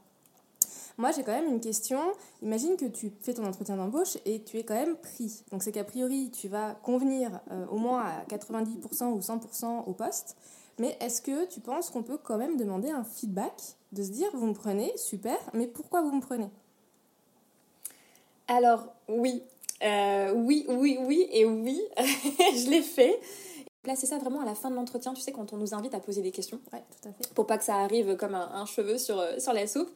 Moi, 0.98 1.10
j'ai 1.12 1.22
quand 1.22 1.32
même 1.32 1.48
une 1.48 1.60
question. 1.60 2.00
Imagine 2.42 2.76
que 2.76 2.86
tu 2.86 3.12
fais 3.20 3.34
ton 3.34 3.44
entretien 3.44 3.76
d'embauche 3.76 4.16
et 4.24 4.42
tu 4.42 4.58
es 4.58 4.64
quand 4.64 4.74
même 4.74 4.96
pris. 4.96 5.44
Donc, 5.50 5.62
c'est 5.62 5.72
qu'a 5.72 5.84
priori, 5.84 6.30
tu 6.30 6.48
vas 6.48 6.74
convenir 6.82 7.40
euh, 7.50 7.66
au 7.66 7.76
moins 7.76 8.02
à 8.02 8.24
90% 8.24 9.12
ou 9.12 9.20
100% 9.20 9.84
au 9.86 9.92
poste. 9.92 10.36
Mais 10.78 10.96
est-ce 11.00 11.22
que 11.22 11.46
tu 11.46 11.60
penses 11.60 11.90
qu'on 11.90 12.02
peut 12.02 12.18
quand 12.18 12.38
même 12.38 12.56
demander 12.56 12.90
un 12.90 13.04
feedback 13.04 13.76
de 13.92 14.02
se 14.02 14.10
dire, 14.10 14.28
vous 14.34 14.46
me 14.46 14.52
prenez, 14.54 14.92
super, 14.96 15.38
mais 15.54 15.66
pourquoi 15.66 16.02
vous 16.02 16.12
me 16.12 16.20
prenez? 16.20 16.50
Alors, 18.48 18.86
oui. 19.08 19.42
Euh, 19.82 20.32
oui, 20.34 20.64
oui, 20.68 20.98
oui 21.00 21.28
et 21.32 21.44
oui. 21.44 21.80
je 21.98 22.70
l'ai 22.70 22.82
fait. 22.82 23.20
Placer 23.82 24.06
ça 24.06 24.18
vraiment 24.18 24.40
à 24.40 24.44
la 24.44 24.54
fin 24.54 24.70
de 24.70 24.74
l'entretien, 24.74 25.14
tu 25.14 25.20
sais, 25.20 25.32
quand 25.32 25.52
on 25.52 25.56
nous 25.56 25.74
invite 25.74 25.94
à 25.94 26.00
poser 26.00 26.22
des 26.22 26.32
questions. 26.32 26.60
Ouais, 26.72 26.82
tout 26.90 27.08
à 27.08 27.12
fait. 27.12 27.34
Pour 27.34 27.46
pas 27.46 27.58
que 27.58 27.64
ça 27.64 27.76
arrive 27.76 28.16
comme 28.16 28.34
un, 28.34 28.66
cheveu 28.66 28.98
sur, 28.98 29.18
euh, 29.18 29.38
sur 29.38 29.52
la 29.52 29.66
soupe. 29.66 29.90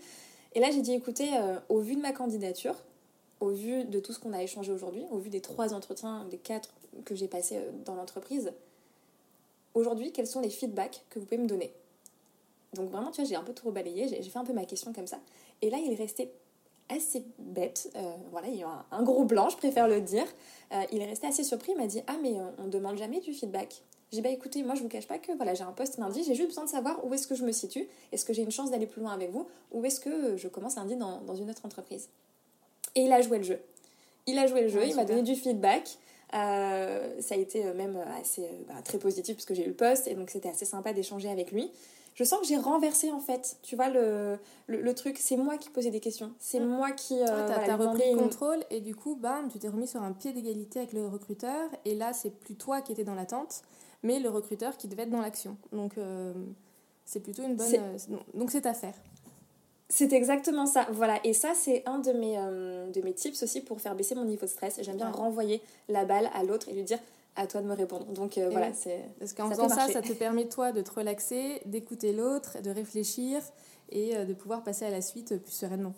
Et 0.55 0.61
là, 0.61 0.71
j'ai 0.71 0.83
dit, 0.83 0.93
écoutez, 0.93 1.29
euh, 1.37 1.59
au 1.69 1.79
vu 1.81 1.95
de 1.95 2.01
ma 2.01 2.13
candidature, 2.13 2.75
au 3.41 3.51
vu 3.51 3.85
de 3.85 4.01
tout 4.01 4.13
ce 4.13 4.19
qu'on 4.19 4.33
a 4.33 4.43
échangé 4.43 4.73
aujourd'hui, 4.73 5.05
au 5.11 5.19
vu 5.19 5.31
des 5.31 5.41
trois 5.41 5.73
entretiens, 5.75 6.25
des 6.31 6.39
quatre 6.39 6.71
que 7.05 7.15
j'ai 7.15 7.29
passés 7.29 7.59
euh, 7.59 7.71
dans 7.85 7.95
l'entreprise, 7.95 8.53
aujourd'hui, 9.75 10.13
quels 10.13 10.27
sont 10.27 10.41
les 10.41 10.51
feedbacks 10.51 11.05
que 11.09 11.19
vous 11.19 11.25
pouvez 11.25 11.41
me 11.41 11.47
donner? 11.47 11.73
Donc 12.75 12.91
vraiment, 12.91 13.11
tu 13.11 13.21
vois, 13.21 13.29
j'ai 13.29 13.37
un 13.37 13.43
peu 13.43 13.53
tout 13.53 13.67
rebalayé, 13.67 14.09
j'ai 14.09 14.31
fait 14.31 14.39
un 14.39 14.45
peu 14.45 14.53
ma 14.53 14.65
question 14.65 14.93
comme 14.93 15.07
ça. 15.07 15.19
Et 15.63 15.71
là, 15.71 15.79
il 15.79 15.93
est 15.93 15.97
resté 15.97 16.31
assez 16.89 17.25
bête. 17.39 17.91
Euh, 17.95 18.15
voilà, 18.33 18.49
il 18.49 18.57
y 18.57 18.63
a 18.63 18.85
un, 18.91 19.03
gros 19.03 19.25
blanc, 19.25 19.49
je 19.49 19.57
préfère 19.57 19.89
le 19.89 20.01
dire. 20.01 20.27
Il 20.93 21.01
est 21.01 21.07
resté 21.07 21.27
assez 21.27 21.43
surpris, 21.43 21.73
il 21.73 21.79
m'a 21.79 21.89
dit 21.89 22.01
Ah, 22.07 22.17
mais 22.23 22.35
on, 22.59 22.65
ne 22.65 22.71
demande 22.71 22.97
jamais 22.97 23.19
du 23.19 23.33
feedback. 23.33 23.83
J'ai 24.11 24.19
dit 24.19 24.23
Bah 24.23 24.31
écoutez, 24.31 24.63
moi 24.63 24.75
je 24.75 24.83
vous 24.83 24.89
cache 24.89 25.07
pas 25.07 25.19
que 25.19 25.33
voilà, 25.33 25.55
j'ai 25.55 25.65
un 25.65 25.73
poste 25.73 25.99
lundi, 25.99 26.23
j'ai 26.25 26.35
juste 26.35 26.49
besoin 26.49 26.65
de 26.65 26.71
savoir 26.71 27.05
où 27.05 27.15
est-ce 27.15 27.27
que 27.27 27.35
je 27.35 27.45
me 27.45 27.53
situe. 27.53 27.87
Est-ce 28.13 28.25
que 28.25 28.33
j'ai 28.33 28.43
une 28.43 28.51
chance 28.51 28.71
d'aller 28.71 28.87
plus 28.87 29.01
loin 29.01 29.13
avec 29.13 29.31
vous 29.31 29.47
Ou 29.73 29.85
est-ce 29.85 30.01
que 30.01 30.37
je 30.37 30.49
commence 30.49 30.77
lundi 30.77 30.97
dans, 30.97 31.21
dans 31.23 31.35
une 31.35 31.51
autre 31.51 31.65
entreprise? 31.65 32.09
Et 32.95 33.03
il 33.03 33.13
a 33.13 33.23
joué 33.23 33.39
le 33.39 33.45
jeu. 33.45 33.61
Il 34.27 34.39
a 34.39 34.47
joué 34.47 34.63
le 34.63 34.69
jeu, 34.69 34.87
il 34.87 34.95
m'a 34.95 35.05
donné 35.05 35.23
du 35.23 35.35
feedback. 35.35 35.99
Euh, 36.35 37.21
ça 37.21 37.35
a 37.35 37.39
été 37.39 37.65
même 37.73 37.99
assez 38.21 38.47
bah, 38.69 38.75
très 38.85 38.99
positif 38.99 39.37
parce 39.37 39.47
que 39.47 39.55
j'ai 39.55 39.65
eu 39.65 39.69
le 39.69 39.75
poste 39.75 40.07
et 40.07 40.15
donc 40.15 40.31
c'était 40.31 40.49
assez 40.49 40.65
sympa 40.65 40.93
d'échanger 40.93 41.29
avec 41.29 41.51
lui 41.51 41.73
je 42.15 42.25
sens 42.25 42.41
que 42.41 42.47
j'ai 42.47 42.57
renversé 42.57 43.11
en 43.11 43.21
fait. 43.21 43.57
Tu 43.63 43.77
vois, 43.77 43.89
le, 43.89 44.39
le, 44.67 44.95
truc, 44.95 45.17
c'est 45.19 45.37
moi 45.37 45.57
qui 45.57 45.71
posais 45.71 45.91
des 45.91 46.01
questions. 46.01 46.33
C'est 46.39 46.61
mm. 46.61 46.67
moi 46.67 46.91
qui. 46.93 47.19
Euh, 47.21 47.27
t'as 47.47 47.77
repris 47.77 48.13
le 48.13 48.19
contrôle 48.19 48.59
et 48.71 48.81
du 48.81 48.95
coup, 48.95 49.17
bam, 49.17 49.49
tu 49.51 49.59
t'es 49.59 49.69
remis 49.69 49.87
sur 49.87 50.03
un 50.03 50.13
pied 50.13 50.33
d'égalité 50.33 50.81
avec 50.81 50.93
le 50.93 51.07
recruteur. 51.07 51.71
Et 51.85 51.95
là, 51.95 52.13
c'est 52.13 52.31
plus 52.31 52.57
toi 52.57 52.81
qui 52.83 52.93
étais 52.93 53.05
dans 53.05 53.15
l'attente, 53.15 53.63
mais 54.03 54.19
le 54.19 54.29
recruteur 54.29 54.77
qui 54.77 54.89
devait 54.89 55.03
être 55.03 55.11
dans 55.11 55.21
l'action. 55.21 55.57
Donc, 55.73 55.99
euh, 55.99 56.33
c'est 57.05 57.21
plutôt 57.21 57.43
une 57.43 57.57
bonne. 57.57 57.75
Euh, 57.75 58.17
donc, 58.35 58.51
c'est 58.51 58.67
à 58.67 58.75
faire. 58.75 58.95
C'est 59.89 60.13
exactement 60.13 60.67
ça, 60.67 60.87
voilà. 60.93 61.19
Et 61.25 61.33
ça, 61.33 61.53
c'est 61.55 61.83
un 61.87 61.99
de 61.99 62.13
mes, 62.13 62.37
de 62.37 63.01
mes 63.03 63.13
tips 63.13 63.43
aussi 63.43 63.61
pour 63.61 63.81
faire 63.81 63.97
baisser 63.97 64.15
mon 64.15 64.25
niveau 64.25 64.47
de 64.47 64.51
stress. 64.51 64.79
J'aime 64.83 64.97
bien 64.97 65.11
renvoyer 65.11 65.61
la 65.89 66.05
balle 66.05 66.31
à 66.33 66.45
l'autre 66.45 66.69
et 66.69 66.75
lui 66.75 66.85
dire 66.85 67.01
à 67.37 67.47
toi 67.47 67.61
de 67.61 67.67
me 67.67 67.75
répondre. 67.75 68.07
Donc 68.07 68.39
euh, 68.39 68.49
voilà, 68.51 68.73
c'est. 68.73 69.05
Parce 69.19 69.33
qu'en 69.33 69.49
faisant 69.49 69.69
ça, 69.69 69.89
ça 69.89 70.03
te 70.03 70.13
permet 70.13 70.47
toi 70.49 70.73
de 70.73 70.83
te 70.83 70.91
relaxer, 70.91 71.61
d'écouter 71.67 72.13
l'autre, 72.13 72.61
de 72.63 72.71
réfléchir 72.71 73.41
et 73.91 74.17
euh, 74.17 74.25
de 74.25 74.35
pouvoir 74.35 74.63
passer 74.63 74.85
à 74.85 74.91
la 74.91 75.01
suite 75.01 75.37
plus 75.43 75.53
sereinement. 75.53 75.95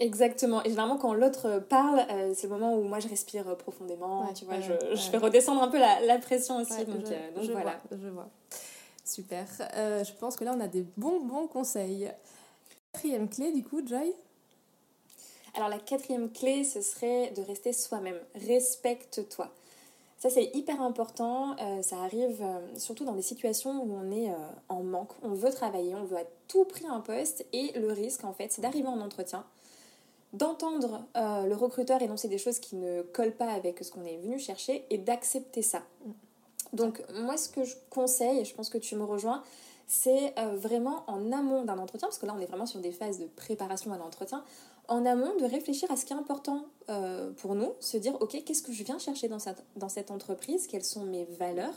Exactement. 0.00 0.62
Et 0.64 0.70
généralement, 0.70 0.96
quand 0.96 1.14
l'autre 1.14 1.60
parle, 1.68 2.04
euh, 2.10 2.32
c'est 2.34 2.48
le 2.48 2.52
moment 2.52 2.74
où 2.74 2.82
moi 2.82 2.98
je 2.98 3.08
respire 3.08 3.56
profondément. 3.56 4.32
tu 4.34 4.44
vois, 4.44 4.60
je, 4.60 4.72
je, 4.92 5.10
fais 5.10 5.18
redescendre 5.18 5.62
un 5.62 5.68
peu 5.68 5.78
la, 5.78 6.00
la 6.00 6.18
pression 6.18 6.56
aussi. 6.56 6.84
donc, 6.84 7.04
je, 7.40 7.52
voilà. 7.52 7.80
Vois, 7.88 7.98
je 8.02 8.08
vois. 8.08 8.28
Super. 9.04 9.46
je 9.58 10.12
pense 10.18 10.36
que 10.36 10.44
là, 10.44 10.54
on 10.56 10.60
a 10.60 10.68
des 10.68 10.84
bons, 10.96 11.20
bons 11.20 11.46
conseils. 11.46 12.10
Quatrième 12.92 13.28
clé, 13.28 13.52
du 13.52 13.62
coup, 13.62 13.86
Joy? 13.86 14.12
Alors, 15.54 15.68
la 15.68 15.78
quatrième 15.78 16.32
clé, 16.32 16.64
ce 16.64 16.80
serait 16.80 17.30
de 17.30 17.42
rester 17.42 17.72
soi-même. 17.72 18.18
Respecte-toi. 18.34 19.50
Ça, 20.18 20.30
c'est 20.30 20.50
hyper 20.54 20.80
important. 20.80 21.54
Euh, 21.60 21.82
ça 21.82 21.98
arrive 21.98 22.40
euh, 22.40 22.78
surtout 22.78 23.04
dans 23.04 23.12
des 23.12 23.22
situations 23.22 23.82
où 23.82 23.94
on 23.94 24.10
est 24.10 24.30
euh, 24.30 24.36
en 24.68 24.82
manque. 24.82 25.12
On 25.22 25.34
veut 25.34 25.50
travailler, 25.50 25.94
on 25.94 26.04
veut 26.04 26.16
à 26.16 26.24
tout 26.48 26.64
prix 26.64 26.86
un 26.86 27.00
poste. 27.00 27.44
Et 27.52 27.78
le 27.78 27.92
risque, 27.92 28.24
en 28.24 28.32
fait, 28.32 28.50
c'est 28.50 28.62
d'arriver 28.62 28.88
en 28.88 29.00
entretien, 29.00 29.44
d'entendre 30.34 31.06
le 31.14 31.54
recruteur 31.54 32.02
énoncer 32.02 32.28
des 32.28 32.38
choses 32.38 32.58
qui 32.58 32.76
ne 32.76 33.02
collent 33.02 33.36
pas 33.36 33.50
avec 33.50 33.82
ce 33.82 33.90
qu'on 33.90 34.04
est 34.04 34.18
venu 34.18 34.38
chercher 34.38 34.84
et 34.90 34.98
d'accepter 34.98 35.62
ça. 35.62 35.82
Donc, 36.72 37.02
moi, 37.14 37.36
ce 37.36 37.48
que 37.48 37.64
je 37.64 37.76
conseille, 37.88 38.40
et 38.40 38.44
je 38.44 38.54
pense 38.54 38.68
que 38.68 38.78
tu 38.78 38.96
me 38.96 39.04
rejoins, 39.04 39.42
c'est 39.86 40.34
vraiment 40.54 41.04
en 41.06 41.32
amont 41.32 41.64
d'un 41.64 41.78
entretien, 41.78 42.08
parce 42.08 42.18
que 42.18 42.26
là, 42.26 42.34
on 42.36 42.40
est 42.40 42.46
vraiment 42.46 42.66
sur 42.66 42.80
des 42.80 42.92
phases 42.92 43.18
de 43.18 43.26
préparation 43.26 43.92
à 43.92 43.98
l'entretien 43.98 44.44
en 44.88 45.06
amont 45.06 45.34
de 45.36 45.44
réfléchir 45.44 45.90
à 45.90 45.96
ce 45.96 46.04
qui 46.04 46.12
est 46.12 46.16
important 46.16 46.66
euh, 46.90 47.30
pour 47.32 47.54
nous, 47.54 47.72
se 47.80 47.96
dire 47.96 48.16
ok 48.20 48.42
qu'est-ce 48.44 48.62
que 48.62 48.72
je 48.72 48.84
viens 48.84 48.98
chercher 48.98 49.28
dans 49.28 49.38
cette, 49.38 49.62
dans 49.76 49.88
cette 49.88 50.10
entreprise, 50.10 50.66
quelles 50.66 50.84
sont 50.84 51.04
mes 51.04 51.24
valeurs, 51.24 51.74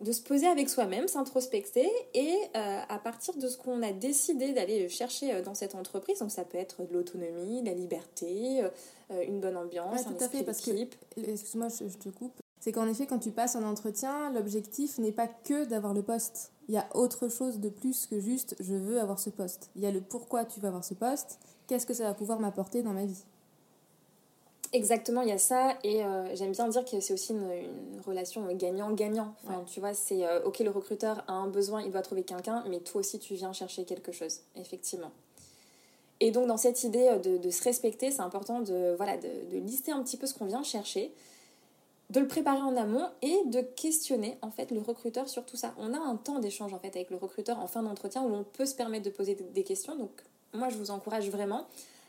de 0.00 0.12
se 0.12 0.22
poser 0.22 0.46
avec 0.46 0.68
soi-même, 0.68 1.08
s'introspecter 1.08 1.88
et 2.14 2.34
euh, 2.56 2.80
à 2.88 2.98
partir 2.98 3.36
de 3.36 3.48
ce 3.48 3.56
qu'on 3.56 3.82
a 3.82 3.92
décidé 3.92 4.52
d'aller 4.52 4.88
chercher 4.88 5.34
euh, 5.34 5.42
dans 5.42 5.54
cette 5.54 5.74
entreprise, 5.74 6.20
donc 6.20 6.30
ça 6.30 6.44
peut 6.44 6.58
être 6.58 6.86
de 6.86 6.92
l'autonomie, 6.92 7.62
la 7.64 7.74
liberté, 7.74 8.62
une 9.10 9.40
bonne 9.40 9.56
ambiance, 9.56 10.06
un 10.06 10.12
tout 10.12 10.22
à 10.22 10.28
fait, 10.28 10.42
parce 10.42 10.60
que 10.60 10.70
excuse-moi 11.16 11.68
je, 11.68 11.96
te 11.96 12.10
coupe, 12.10 12.40
c'est 12.60 12.72
qu'en 12.72 12.86
effet 12.86 13.06
quand 13.06 13.18
tu 13.18 13.30
passes 13.30 13.56
un 13.56 13.64
entretien, 13.64 14.30
l'objectif 14.32 14.98
n'est 14.98 15.12
pas 15.12 15.28
que 15.28 15.64
d'avoir 15.64 15.94
le 15.94 16.02
poste. 16.02 16.52
Il 16.68 16.74
y 16.74 16.78
a 16.78 16.86
autre 16.94 17.28
chose 17.28 17.60
de 17.60 17.70
plus 17.70 18.06
que 18.06 18.20
juste 18.20 18.54
je 18.60 18.74
veux 18.74 19.00
avoir 19.00 19.18
ce 19.18 19.30
poste. 19.30 19.70
Il 19.76 19.82
y 19.82 19.86
a 19.86 19.90
le 19.90 20.02
pourquoi 20.02 20.44
tu 20.44 20.60
veux 20.60 20.68
avoir 20.68 20.84
ce 20.84 20.94
poste 20.94 21.38
qu'est-ce 21.68 21.86
que 21.86 21.94
ça 21.94 22.04
va 22.04 22.14
pouvoir 22.14 22.40
m'apporter 22.40 22.82
dans 22.82 22.92
ma 22.92 23.04
vie. 23.04 23.22
Exactement, 24.72 25.22
il 25.22 25.28
y 25.28 25.32
a 25.32 25.38
ça, 25.38 25.78
et 25.82 26.04
euh, 26.04 26.34
j'aime 26.34 26.52
bien 26.52 26.68
dire 26.68 26.84
que 26.84 27.00
c'est 27.00 27.14
aussi 27.14 27.32
une, 27.32 27.48
relation 28.06 28.46
gagnant-gagnant. 28.54 29.34
Enfin, 29.44 29.64
Tu 29.66 29.80
vois, 29.80 29.94
c'est 29.94 30.26
euh, 30.26 30.44
ok, 30.44 30.58
le 30.60 30.70
recruteur 30.70 31.24
a 31.26 31.32
un 31.32 31.46
besoin, 31.46 31.82
il 31.82 31.90
doit 31.90 32.02
trouver 32.02 32.22
quelqu'un, 32.22 32.64
mais 32.68 32.80
toi 32.80 33.00
aussi 33.00 33.18
tu 33.18 33.34
viens 33.34 33.52
chercher 33.52 33.84
quelque 33.84 34.12
chose, 34.12 34.40
effectivement. 34.56 35.10
Et 36.20 36.30
donc, 36.30 36.48
dans 36.48 36.56
cette 36.56 36.84
idée 36.84 37.08
euh, 37.08 37.38
de, 37.38 37.50
se 37.50 37.64
respecter, 37.64 38.10
c'est 38.10 38.20
important 38.20 38.60
de, 38.60 38.94
voilà, 38.96 39.16
de, 39.16 39.28
de, 39.52 39.58
lister 39.58 39.92
un 39.92 40.02
petit 40.02 40.16
peu 40.18 40.26
ce 40.26 40.34
qu'on 40.34 40.46
vient 40.46 40.62
chercher, 40.62 41.12
de 42.10 42.20
le 42.20 42.26
préparer 42.26 42.60
en 42.60 42.76
amont 42.76 43.06
et 43.22 43.42
de 43.46 43.60
questionner 43.60 44.36
en 44.42 44.50
fait 44.50 44.70
le 44.70 44.80
recruteur 44.80 45.28
sur 45.28 45.46
tout 45.46 45.56
ça. 45.56 45.74
On 45.78 45.94
a 45.94 45.98
un 45.98 46.16
temps 46.16 46.40
d'échange 46.40 46.74
en 46.74 46.78
fait 46.78 46.94
avec 46.94 47.10
le 47.10 47.16
recruteur 47.16 47.58
en 47.58 47.66
fin 47.66 47.82
d'entretien 47.82 48.22
où 48.22 48.34
on 48.34 48.44
peut 48.44 48.66
se 48.66 48.74
permettre 48.74 49.04
de 49.04 49.10
poser 49.10 49.34
des 49.34 49.62
questions. 49.62 49.96
Donc 49.96 50.10
moi, 50.52 50.68
je 50.68 50.76
vous 50.76 50.90
encourage 50.90 51.30
vraiment 51.30 51.66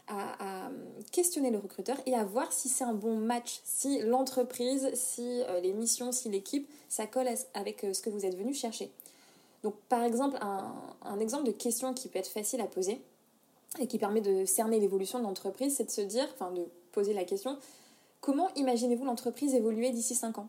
à, 0.09 0.69
questionner 1.11 1.49
le 1.49 1.57
recruteur 1.57 1.97
et 2.05 2.13
à 2.13 2.23
voir 2.23 2.51
si 2.51 2.69
c'est 2.69 2.83
un 2.83 2.93
bon 2.93 3.17
match, 3.17 3.61
si 3.63 3.99
l'entreprise, 4.01 4.89
si 4.93 5.41
euh, 5.43 5.59
les 5.59 5.73
missions, 5.73 6.11
si 6.11 6.29
l'équipe, 6.29 6.69
ça 6.87 7.07
colle 7.07 7.27
avec 7.53 7.83
euh, 7.83 7.93
ce 7.93 8.01
que 8.01 8.09
vous 8.09 8.25
êtes 8.25 8.37
venu 8.37 8.53
chercher. 8.53 8.91
Donc, 9.63 9.75
par 9.87 10.03
exemple, 10.03 10.37
un, 10.41 11.19
exemple 11.19 11.45
de 11.45 11.51
question 11.51 11.93
qui 11.93 12.09
peut 12.09 12.19
être 12.19 12.29
facile 12.29 12.61
à 12.61 12.67
poser 12.67 13.01
et 13.79 13.87
qui 13.87 13.97
permet 13.97 14.21
de 14.21 14.45
cerner 14.45 14.79
l'évolution 14.79 15.19
de 15.19 15.23
l'entreprise, 15.23 15.75
c'est 15.75 15.85
de 15.85 15.91
se 15.91 16.01
dire, 16.01 16.27
enfin, 16.33 16.51
de 16.51 16.65
poser 16.91 17.13
la 17.13 17.23
question 17.23 17.57
comment 18.21 18.49
imaginez-vous 18.55 19.05
l'entreprise 19.05 19.53
évoluer 19.53 19.91
d'ici 19.91 20.15
5 20.15 20.39
ans? 20.39 20.47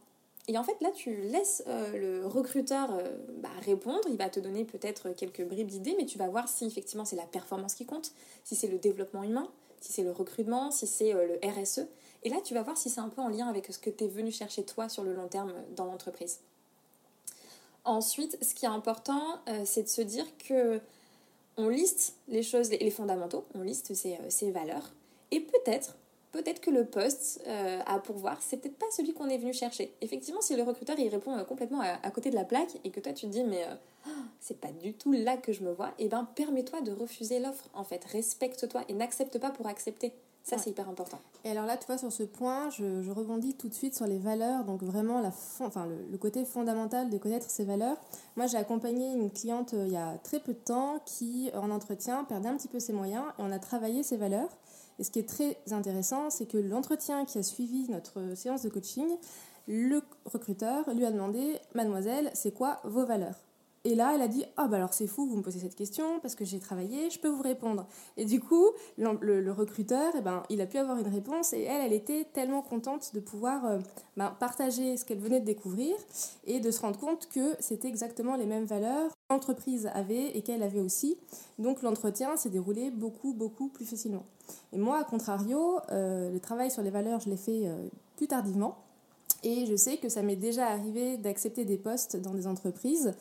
Et 0.49 0.59
en 0.59 0.65
fait, 0.65 0.81
là, 0.81 0.91
tu 0.91 1.15
laisses 1.17 1.63
euh, 1.67 1.97
le 1.97 2.27
recruteur 2.27 2.93
euh, 2.93 3.17
bah, 3.39 3.51
répondre. 3.65 4.01
Il 4.09 4.17
va 4.17 4.29
te 4.29 4.41
donner 4.41 4.65
peut-être 4.65 5.11
quelques 5.11 5.45
bribes 5.45 5.69
d'idées, 5.69 5.95
mais 5.99 6.07
tu 6.07 6.19
vas 6.19 6.29
voir 6.29 6.49
si 6.49 6.67
effectivement 6.67 7.05
c'est 7.05 7.17
la 7.17 7.27
performance 7.27 7.75
qui 7.75 7.87
compte, 7.87 8.13
si 8.45 8.57
c'est 8.57 8.69
le 8.69 8.79
développement 8.79 9.23
humain, 9.23 9.49
si 9.81 9.93
c'est 9.93 10.03
le 10.03 10.13
recrutement, 10.13 10.71
si 10.71 10.87
c'est 10.87 11.15
euh, 11.15 11.39
le 11.43 11.49
RSE. 11.49 11.87
Et 12.23 12.31
là, 12.31 12.37
tu 12.43 12.55
vas 12.55 12.63
voir 12.63 12.77
si 12.77 12.91
c'est 12.91 13.01
un 13.01 13.09
peu 13.09 13.21
en 13.23 13.29
lien 13.29 13.49
avec 13.49 13.73
ce 13.73 13.79
que 13.79 13.91
tu 13.91 14.05
es 14.05 14.09
venu 14.09 14.31
chercher 14.31 14.65
toi 14.65 14.89
sur 14.89 15.05
le 15.05 15.15
long 15.15 15.29
terme 15.29 15.55
dans 15.77 15.85
l'entreprise. 15.85 16.41
Ensuite, 17.85 18.37
ce 18.43 18.55
qui 18.55 18.67
est 18.67 18.69
important, 18.69 19.41
c'est 19.65 19.85
de 19.85 19.89
se 19.89 20.03
dire 20.03 20.27
que 20.37 20.81
on 21.57 21.71
liste 21.71 22.15
les 22.29 22.43
choses, 22.43 22.69
les 22.71 22.91
fondamentaux, 22.91 23.47
on 23.55 23.63
liste 23.63 23.95
ses 23.95 24.51
valeurs, 24.51 24.93
et 25.31 25.41
peut-être 25.41 25.97
peut-être 26.33 26.61
que 26.61 26.71
le 26.71 26.85
poste 26.85 27.43
euh, 27.47 27.81
à 27.87 27.99
pourvoir, 27.99 28.39
c'est 28.41 28.59
peut-être 28.59 28.79
pas 28.79 28.87
celui 28.93 29.13
qu'on 29.13 29.29
est 29.29 29.39
venu 29.39 29.53
chercher. 29.53 29.93
Effectivement, 30.01 30.41
si 30.41 30.57
le 30.57 30.63
recruteur 30.63 30.99
il 30.99 31.09
répond 31.09 31.37
euh, 31.37 31.45
complètement 31.45 31.81
à, 31.81 32.11
côté 32.11 32.31
de 32.31 32.35
la 32.35 32.45
plaque 32.45 32.79
et 32.85 32.91
que 32.91 33.01
toi 33.01 33.13
tu 33.13 33.27
te 33.27 33.33
dis 33.33 33.45
mais 33.45 33.65
euh, 33.65 34.13
c'est 34.41 34.61
pas 34.61 34.73
du 34.73 34.95
tout 34.95 35.13
là 35.13 35.37
que 35.37 35.53
je 35.53 35.63
me 35.63 35.73
vois, 35.73 35.89
et 35.99 36.05
eh 36.05 36.09
ben 36.09 36.29
permets-toi 36.35 36.81
de 36.81 36.93
refuser 36.93 37.41
l'offre 37.41 37.69
en 37.75 37.85
fait, 37.85 38.05
respecte-toi 38.05 38.83
et 38.89 38.95
n'accepte 38.95 39.39
pas 39.39 39.51
pour 39.51 39.67
accepter. 39.67 40.13
Ça, 40.43 40.57
c'est 40.57 40.71
hyper 40.71 40.89
important. 40.89 41.19
Et 41.45 41.51
alors 41.51 41.67
là, 41.67 41.77
tu 41.77 41.87
vois, 41.87 41.99
sur 41.99 42.11
ce 42.11 42.23
point, 42.23 42.71
je, 42.71 43.11
rebondis 43.11 43.55
tout 43.55 43.69
de 43.69 43.75
suite 43.75 43.95
sur 43.95 44.07
les 44.07 44.19
valeurs, 44.19 44.65
donc 44.65 44.83
vraiment 44.83 45.21
la 45.21 45.33
enfin, 45.61 45.87
le, 45.87 46.19
côté 46.19 46.45
fondamental 46.47 47.11
de 47.11 47.19
connaître 47.19 47.51
ses 47.51 47.65
valeurs. 47.65 47.99
Moi, 48.37 48.47
j'ai 48.47 48.57
accompagné 48.57 49.13
une 49.13 49.31
cliente 49.31 49.75
il 49.75 49.93
y 49.93 49.97
a 49.97 50.17
très 50.25 50.41
peu 50.41 50.55
de 50.55 50.59
temps 50.59 50.99
qui, 51.05 51.51
en 51.55 51.71
entretien, 51.71 52.25
perdait 52.25 52.49
un 52.49 52.57
petit 52.57 52.69
peu 52.69 52.81
ses 52.81 52.95
moyens 52.95 53.25
et 53.39 53.43
on 53.43 53.53
a 53.53 53.59
travaillé 53.59 54.03
ses 54.03 54.17
valeurs. 54.17 54.49
Et 55.01 55.03
ce 55.03 55.11
qui 55.11 55.19
est 55.19 55.29
très 55.29 55.57
intéressant, 55.71 56.29
c'est 56.29 56.45
que 56.45 56.59
l'entretien 56.59 57.25
qui 57.25 57.39
a 57.39 57.43
suivi 57.43 57.89
notre 57.89 58.37
séance 58.37 58.63
de 58.63 58.69
coaching, 58.69 59.09
le 59.67 60.03
recruteur 60.27 60.93
lui 60.93 61.07
a 61.07 61.11
demandé 61.11 61.59
Mademoiselle, 61.75 62.31
c'est 62.35 62.53
quoi 62.53 62.81
vos 62.85 63.07
valeurs? 63.07 63.50
Et 63.85 63.95
là, 63.95 64.13
elle 64.15 64.21
a 64.21 64.29
dit 64.29 64.45
Ah, 64.59 64.69
bah 64.69 64.77
alors 64.77 64.93
c'est 64.93 65.07
fou, 65.07 65.27
vous 65.27 65.37
me 65.37 65.43
posez 65.43 65.59
cette 65.59 65.75
question 65.75 66.21
parce 66.21 66.35
que 66.35 66.45
j'ai 66.45 66.59
travaillé, 66.59 67.09
je 67.09 67.19
peux 67.19 67.29
vous 67.29 67.43
répondre. 67.43 67.87
Et 68.19 68.27
du 68.27 68.39
coup, 68.39 68.67
le, 68.99 69.51
recruteur, 69.53 70.13
eh 70.19 70.21
ben, 70.21 70.43
il 70.51 70.61
a 70.61 70.67
pu 70.67 70.77
avoir 70.77 70.99
une 70.99 71.09
réponse 71.09 71.55
et 71.55 71.63
elle, 71.63 71.87
elle 71.87 71.93
était 71.95 72.27
tellement 72.33 72.61
contente 72.61 73.15
de 73.15 73.21
pouvoir 73.21 73.65
euh, 73.65 73.79
ben, 74.19 74.37
partager 74.39 74.99
ce 74.99 75.07
qu'elle 75.07 75.21
venait 75.21 75.41
de 75.41 75.47
découvrir 75.47 75.97
et 76.47 76.61
de 76.61 76.71
se 76.71 76.81
rendre 76.81 76.99
compte 76.99 77.27
que 77.29 77.57
c'était 77.59 77.89
exactement 77.89 78.37
les 78.37 78.45
mêmes 78.45 78.67
valeurs 78.67 79.09
que 79.11 79.35
l'entreprise 79.35 79.89
avait 79.95 80.37
et 80.37 80.43
qu'elle 80.43 80.63
avait 80.63 80.81
aussi. 80.81 81.17
Donc 81.59 81.81
l'entretien 81.81 82.37
s'est 82.37 82.51
déroulé 82.51 82.91
beaucoup, 82.91 83.33
beaucoup 83.33 83.69
plus 83.69 83.87
facilement. 83.87 84.27
Et 84.75 84.79
moi, 84.79 84.99
à 84.99 85.05
contrario, 85.05 85.79
euh, 85.91 86.31
le 86.31 86.41
travail 86.41 86.71
sur 86.71 86.83
les 86.83 86.91
valeurs, 86.91 87.21
je 87.21 87.31
l'ai 87.31 87.39
fait 87.39 87.63
euh, 87.65 87.89
plus 88.17 88.27
tardivement. 88.27 88.77
Et 89.43 89.65
je 89.65 89.75
sais 89.75 89.97
que 89.97 90.11
ça 90.11 90.21
m'est 90.21 90.37
déjà 90.37 90.67
arrivé 90.67 91.17
d'accepter 91.17 91.65
des 91.65 91.79
postes 91.79 92.17
dans 92.17 92.35
des 92.35 92.47
entreprises 92.47 93.15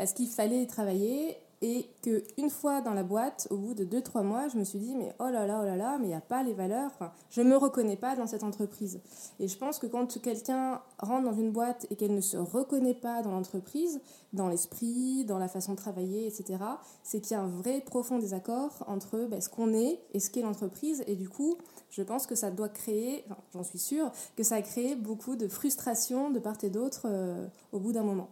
parce 0.00 0.14
qu'il 0.14 0.28
fallait 0.28 0.64
travailler 0.64 1.36
et 1.60 1.90
que 2.02 2.24
une 2.38 2.48
fois 2.48 2.80
dans 2.80 2.94
la 2.94 3.02
boîte, 3.02 3.48
au 3.50 3.58
bout 3.58 3.74
de 3.74 3.84
2-3 3.84 4.22
mois, 4.22 4.48
je 4.48 4.56
me 4.56 4.64
suis 4.64 4.78
dit 4.78 4.94
mais 4.96 5.12
oh 5.18 5.28
là 5.28 5.46
là, 5.46 5.60
oh 5.60 5.66
là 5.66 5.76
là, 5.76 5.98
mais 5.98 6.06
il 6.06 6.08
n'y 6.08 6.14
a 6.14 6.22
pas 6.22 6.42
les 6.42 6.54
valeurs, 6.54 6.90
enfin, 6.94 7.12
je 7.28 7.42
ne 7.42 7.50
me 7.50 7.56
reconnais 7.58 7.96
pas 7.96 8.16
dans 8.16 8.26
cette 8.26 8.42
entreprise. 8.42 9.02
Et 9.40 9.46
je 9.46 9.58
pense 9.58 9.78
que 9.78 9.86
quand 9.86 10.18
quelqu'un 10.22 10.80
rentre 11.00 11.24
dans 11.24 11.34
une 11.34 11.50
boîte 11.50 11.86
et 11.90 11.96
qu'elle 11.96 12.14
ne 12.14 12.22
se 12.22 12.38
reconnaît 12.38 12.94
pas 12.94 13.20
dans 13.20 13.30
l'entreprise, 13.30 14.00
dans 14.32 14.48
l'esprit, 14.48 15.26
dans 15.26 15.38
la 15.38 15.48
façon 15.48 15.72
de 15.72 15.76
travailler, 15.76 16.26
etc., 16.26 16.64
c'est 17.02 17.20
qu'il 17.20 17.32
y 17.32 17.38
a 17.38 17.42
un 17.42 17.48
vrai 17.48 17.82
profond 17.82 18.18
désaccord 18.18 18.82
entre 18.86 19.26
ben, 19.26 19.38
ce 19.42 19.50
qu'on 19.50 19.74
est 19.74 20.00
et 20.14 20.18
ce 20.18 20.30
qu'est 20.30 20.40
l'entreprise. 20.40 21.04
Et 21.08 21.14
du 21.14 21.28
coup, 21.28 21.58
je 21.90 22.00
pense 22.00 22.26
que 22.26 22.34
ça 22.34 22.50
doit 22.50 22.70
créer, 22.70 23.26
j'en 23.52 23.64
suis 23.64 23.78
sûre, 23.78 24.10
que 24.34 24.44
ça 24.44 24.54
a 24.54 24.62
créé 24.62 24.96
beaucoup 24.96 25.36
de 25.36 25.46
frustration 25.46 26.30
de 26.30 26.38
part 26.38 26.56
et 26.62 26.70
d'autre 26.70 27.02
euh, 27.04 27.46
au 27.72 27.80
bout 27.80 27.92
d'un 27.92 28.02
moment 28.02 28.30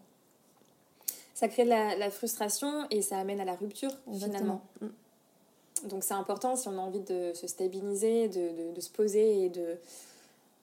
ça 1.39 1.47
crée 1.47 1.63
de 1.63 1.69
la, 1.69 2.11
frustration 2.11 2.89
et 2.91 3.01
ça 3.01 3.17
amène 3.17 3.39
à 3.39 3.45
la 3.45 3.55
rupture 3.55 3.93
finalement. 4.13 4.61
Mm. 4.81 5.89
Donc 5.89 6.03
c'est 6.03 6.15
important 6.15 6.57
si 6.57 6.67
on 6.67 6.73
a 6.73 6.81
envie 6.81 7.03
de 7.03 7.31
se 7.33 7.47
stabiliser, 7.47 8.27
de, 8.27 8.75
de, 8.75 8.81
se 8.81 8.91
poser 8.91 9.45
et 9.45 9.49
de, 9.49 9.79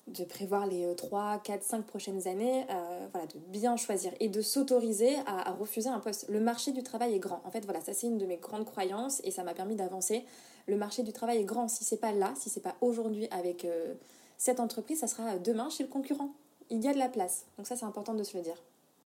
de 0.07 0.25
prévoir 0.25 0.67
les 0.67 0.93
3, 0.93 1.39
4, 1.45 1.63
5 1.63 1.85
prochaines 1.85 2.27
années, 2.27 2.65
euh, 2.69 3.07
voilà, 3.13 3.25
de 3.27 3.37
bien 3.47 3.77
choisir 3.77 4.11
et 4.19 4.27
de 4.27 4.41
s'autoriser 4.41 5.15
à, 5.25 5.53
refuser 5.53 5.87
un 5.87 6.01
poste. 6.01 6.25
Le 6.27 6.41
marché 6.41 6.73
du 6.73 6.83
travail 6.83 7.15
est 7.15 7.19
grand. 7.19 7.41
En 7.45 7.51
fait, 7.51 7.63
voilà, 7.63 7.79
ça 7.79 7.93
c'est 7.93 8.07
une 8.07 8.17
de 8.17 8.25
mes 8.25 8.35
grandes 8.35 8.65
croyances 8.65 9.21
et 9.23 9.31
ça 9.31 9.43
m'a 9.43 9.53
permis 9.53 9.77
d'avancer. 9.77 10.25
Le 10.67 10.75
marché 10.75 11.03
du 11.03 11.13
travail 11.13 11.37
est 11.37 11.45
grand. 11.45 11.69
Si 11.69 11.85
c'est 11.85 12.01
pas 12.01 12.11
là, 12.11 12.33
si 12.35 12.49
c'est 12.49 12.59
pas 12.59 12.75
aujourd'hui 12.81 13.29
avec 13.31 13.63
euh, 13.63 13.93
cette 14.37 14.59
entreprise, 14.59 14.99
ça 14.99 15.07
sera 15.07 15.37
demain 15.37 15.69
chez 15.69 15.83
le 15.83 15.89
concurrent. 15.89 16.31
Il 16.69 16.83
y 16.83 16.89
a 16.89 16.93
de 16.93 16.99
la 16.99 17.07
place. 17.07 17.45
Donc 17.57 17.65
ça 17.65 17.77
c'est 17.77 17.85
important 17.85 18.13
de 18.13 18.23
se 18.23 18.35
le 18.35 18.43
dire. 18.43 18.61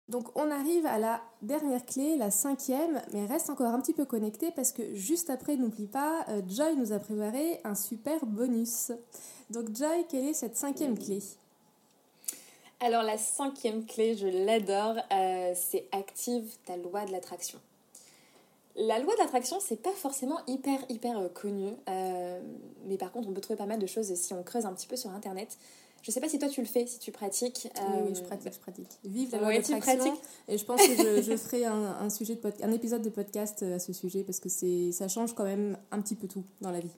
Donc 0.09 0.29
on 0.37 0.51
arrive 0.51 0.85
à 0.85 0.99
la 0.99 1.23
dernière 1.41 1.85
clé, 1.85 2.17
la 2.17 2.31
cinquième, 2.31 3.01
mais 3.13 3.25
reste 3.25 3.49
encore 3.49 3.69
un 3.69 3.81
petit 3.81 3.95
peu 3.95 4.05
connecté 4.05 4.51
parce 4.51 4.71
que 4.71 4.95
juste 4.95 5.31
après, 5.31 5.57
n'oublie 5.57 5.87
pas, 5.87 6.27
euh, 6.29 6.43
Joy 6.47 6.77
nous 6.77 6.93
a 6.93 6.99
préparé 6.99 7.61
un 7.65 7.75
super 7.75 8.27
bonus. 8.27 8.93
Donc 9.49 9.75
Joy, 9.75 10.05
quelle 10.09 10.27
est 10.27 10.35
cette 10.35 10.57
cinquième 10.57 10.99
clé? 10.99 11.21
Alors 12.81 13.03
la 13.03 13.17
cinquième 13.17 13.87
clé, 13.87 14.15
je 14.15 14.27
l'adore, 14.27 14.97
euh, 15.11 15.55
c'est 15.55 15.87
active 15.91 16.55
ta 16.67 16.77
loi 16.77 17.07
de 17.07 17.13
l'attraction. 17.13 17.59
La 18.77 18.99
loi 18.99 19.15
de 19.15 19.21
l'attraction, 19.21 19.57
c'est 19.61 19.81
pas 19.81 19.93
forcément 19.93 20.39
hyper 20.47 20.81
hyper 20.91 21.17
euh, 21.19 21.29
connu, 21.29 21.71
mais 21.87 22.99
par 22.99 23.11
contre 23.11 23.29
on 23.29 23.33
peut 23.33 23.41
trouver 23.41 23.57
pas 23.57 23.65
mal 23.65 23.79
de 23.79 23.87
choses 23.87 24.13
si 24.15 24.35
on 24.35 24.43
creuse 24.43 24.67
un 24.67 24.75
petit 24.75 24.89
peu 24.89 24.97
sur 24.97 25.11
internet. 25.13 25.57
Je 26.05 26.11
sais 26.11 26.21
pas 26.21 26.29
si 26.29 26.39
toi 26.39 26.51
tu 26.51 26.61
le 26.61 26.67
fais, 26.67 26.87
si 26.87 26.99
tu 26.99 27.11
pratiques. 27.11 27.67
Oui, 27.75 28.15
je 28.15 28.21
euh, 28.21 28.25
pratique, 28.25 28.53
je 28.53 28.59
pratique. 28.59 28.89
Vive 29.05 29.33
la 29.33 29.39
loi 29.39 29.55
d'attraction. 29.55 30.15
Et 30.49 30.59
je 30.59 30.65
pense 30.67 30.87
que 30.87 30.95
je, 30.95 31.23
je 31.23 31.37
ferai 31.37 31.65
un, 31.65 31.97
un 31.99 32.11
sujet 32.11 32.35
de 32.35 32.53
un 32.63 32.73
épisode 32.73 33.01
de 33.01 33.09
podcast 33.09 33.63
euh, 33.63 33.77
à 33.77 33.79
ce 33.79 33.95
sujet 33.95 34.23
parce 34.23 34.39
que 34.39 34.51
c'est 34.51 34.93
ça 34.93 35.09
change 35.09 35.35
quand 35.35 35.45
même 35.45 35.79
un 35.93 36.03
petit 36.03 36.15
peu 36.15 36.29
tout 36.29 36.45
dans 36.61 36.71
la 36.71 36.81
vie. 36.81 36.93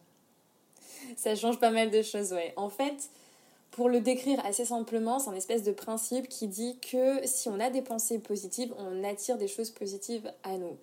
Ça 1.16 1.36
change 1.36 1.60
pas 1.60 1.70
mal 1.70 1.92
de 1.92 2.02
choses, 2.02 2.32
ouais. 2.32 2.52
En 2.56 2.68
fait, 2.68 3.08
pour 3.70 3.88
le 3.88 4.00
décrire 4.00 4.44
assez 4.44 4.64
simplement, 4.64 5.20
c'est 5.20 5.30
un 5.30 5.34
espèce 5.34 5.62
de 5.62 5.70
principe 5.70 6.28
qui 6.28 6.48
dit 6.48 6.76
que 6.80 7.24
si 7.24 7.48
on 7.48 7.60
a 7.60 7.70
des 7.70 7.82
pensées 7.82 8.18
positives, 8.18 8.74
on 8.76 9.04
attire 9.04 9.38
des 9.38 9.46
choses 9.46 9.70
positives 9.70 10.32
à 10.42 10.58
nous. 10.58 10.76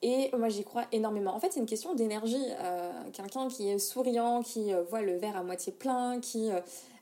Et 0.00 0.30
moi, 0.34 0.48
j'y 0.48 0.64
crois 0.64 0.84
énormément. 0.92 1.34
En 1.34 1.40
fait, 1.40 1.52
c'est 1.52 1.60
une 1.60 1.66
question 1.66 1.94
d'énergie. 1.94 2.46
Euh, 2.60 2.92
quelqu'un 3.12 3.48
qui 3.48 3.68
est 3.68 3.78
souriant, 3.78 4.42
qui 4.42 4.72
voit 4.88 5.02
le 5.02 5.18
verre 5.18 5.36
à 5.36 5.42
moitié 5.42 5.70
plein, 5.72 6.20
qui 6.20 6.48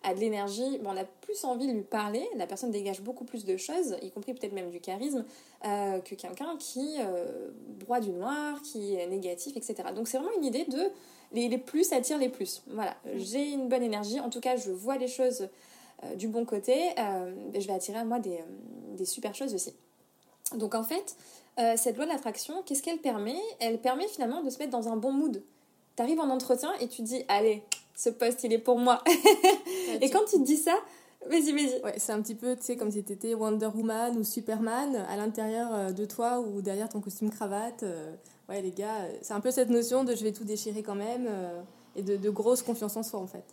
a 0.06 0.14
de 0.14 0.20
l'énergie, 0.20 0.78
bon, 0.78 0.90
on 0.90 0.96
a 0.96 1.04
plus 1.04 1.44
envie 1.44 1.66
de 1.66 1.72
lui 1.72 1.82
parler, 1.82 2.26
la 2.36 2.46
personne 2.46 2.70
dégage 2.70 3.00
beaucoup 3.00 3.24
plus 3.24 3.44
de 3.44 3.56
choses, 3.56 3.96
y 4.02 4.10
compris 4.10 4.34
peut-être 4.34 4.52
même 4.52 4.70
du 4.70 4.80
charisme, 4.80 5.24
euh, 5.64 5.98
que 6.00 6.14
quelqu'un 6.14 6.56
qui 6.58 6.96
euh, 7.00 7.50
broie 7.80 8.00
du 8.00 8.10
noir, 8.10 8.62
qui 8.62 8.94
est 8.94 9.06
négatif, 9.08 9.56
etc. 9.56 9.88
Donc 9.94 10.06
c'est 10.08 10.18
vraiment 10.18 10.34
une 10.36 10.44
idée 10.44 10.64
de 10.64 10.90
les, 11.32 11.48
les, 11.48 11.58
plus 11.58 11.92
attirent 11.92 12.18
les 12.18 12.28
plus. 12.28 12.62
Voilà, 12.68 12.96
mm. 13.04 13.08
j'ai 13.16 13.50
une 13.50 13.68
bonne 13.68 13.82
énergie, 13.82 14.20
en 14.20 14.30
tout 14.30 14.40
cas 14.40 14.56
je 14.56 14.70
vois 14.70 14.96
les 14.96 15.08
choses 15.08 15.48
euh, 16.04 16.14
du 16.14 16.28
bon 16.28 16.44
côté, 16.44 16.74
je 16.96 17.66
vais 17.66 17.72
attirer 17.72 17.98
à 17.98 18.04
moi 18.04 18.20
des, 18.20 18.38
des, 18.96 19.04
super 19.04 19.34
choses 19.34 19.54
aussi. 19.54 19.74
Donc 20.54 20.76
en 20.76 20.84
fait, 20.84 21.16
cette 21.76 21.96
loi 21.96 22.04
de 22.04 22.10
l'attraction, 22.10 22.62
qu'est-ce 22.64 22.82
qu'elle 22.82 22.98
permet? 22.98 23.40
Elle 23.58 23.80
permet 23.80 24.06
finalement 24.06 24.42
de 24.42 24.50
se 24.50 24.58
mettre 24.58 24.70
dans 24.70 24.88
un 24.88 24.96
bon 24.96 25.10
mood. 25.10 25.42
Tu 25.96 26.02
arrives 26.02 26.20
en 26.20 26.28
entretien 26.28 26.72
et 26.80 26.86
tu 26.86 27.02
dis, 27.02 27.24
allez, 27.28 27.62
ce 27.96 28.10
poste, 28.10 28.44
il 28.44 28.52
est 28.52 28.58
pour 28.58 28.78
moi. 28.78 29.02
et 30.00 30.10
quand 30.10 30.24
tu 30.30 30.36
te 30.36 30.44
dis 30.44 30.58
ça, 30.58 30.76
vas-y, 31.28 31.52
vas-y. 31.52 31.82
Ouais, 31.82 31.94
c'est 31.96 32.12
un 32.12 32.20
petit 32.20 32.34
peu, 32.34 32.54
tu 32.54 32.62
sais, 32.62 32.76
comme 32.76 32.90
si 32.90 33.02
tu 33.02 33.12
étais 33.12 33.34
Wonder 33.34 33.70
Woman 33.74 34.16
ou 34.18 34.22
Superman 34.22 34.96
à 35.08 35.16
l'intérieur 35.16 35.74
euh, 35.74 35.90
de 35.92 36.04
toi 36.04 36.38
ou 36.40 36.60
derrière 36.60 36.90
ton 36.90 37.00
costume 37.00 37.30
cravate. 37.30 37.82
Euh, 37.82 38.14
ouais, 38.50 38.60
les 38.60 38.70
gars, 38.70 39.04
euh, 39.04 39.16
c'est 39.22 39.32
un 39.32 39.40
peu 39.40 39.50
cette 39.50 39.70
notion 39.70 40.04
de 40.04 40.14
je 40.14 40.22
vais 40.22 40.32
tout 40.32 40.44
déchirer 40.44 40.82
quand 40.82 40.94
même 40.94 41.26
et 41.96 42.02
de, 42.02 42.16
de, 42.16 42.30
grosse 42.30 42.62
confiance 42.62 42.96
en 42.96 43.02
soi, 43.02 43.18
en 43.18 43.26
fait. 43.26 43.44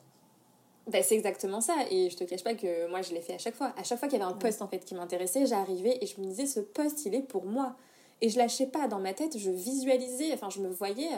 Ben, 0.87 1.01
c'est 1.01 1.15
exactement 1.15 1.61
ça. 1.61 1.75
Et 1.89 2.09
je 2.09 2.17
te 2.17 2.25
cache 2.25 2.43
pas 2.43 2.55
que 2.55 2.89
moi, 2.89 3.01
je 3.01 3.13
l'ai 3.13 3.21
fait 3.21 3.35
à 3.35 3.37
chaque 3.37 3.55
fois. 3.55 3.73
À 3.77 3.83
chaque 3.83 3.97
fois 3.97 4.09
qu'il 4.09 4.19
y 4.19 4.21
avait 4.21 4.29
un 4.29 4.35
poste, 4.35 4.61
en 4.61 4.67
fait, 4.67 4.79
qui 4.79 4.93
m'intéressait, 4.93 5.45
j'arrivais 5.45 5.97
et 6.01 6.05
je 6.05 6.19
me 6.19 6.25
disais, 6.25 6.45
ce 6.45 6.59
poste, 6.59 7.05
il 7.05 7.15
est 7.15 7.21
pour 7.21 7.45
moi. 7.45 7.77
Et 8.19 8.27
je 8.27 8.37
lâchais 8.37 8.67
pas 8.67 8.89
dans 8.89 8.99
ma 8.99 9.13
tête, 9.13 9.37
je 9.37 9.49
visualisais, 9.49 10.33
enfin, 10.33 10.49
je 10.49 10.59
me 10.59 10.69
voyais 10.69 11.09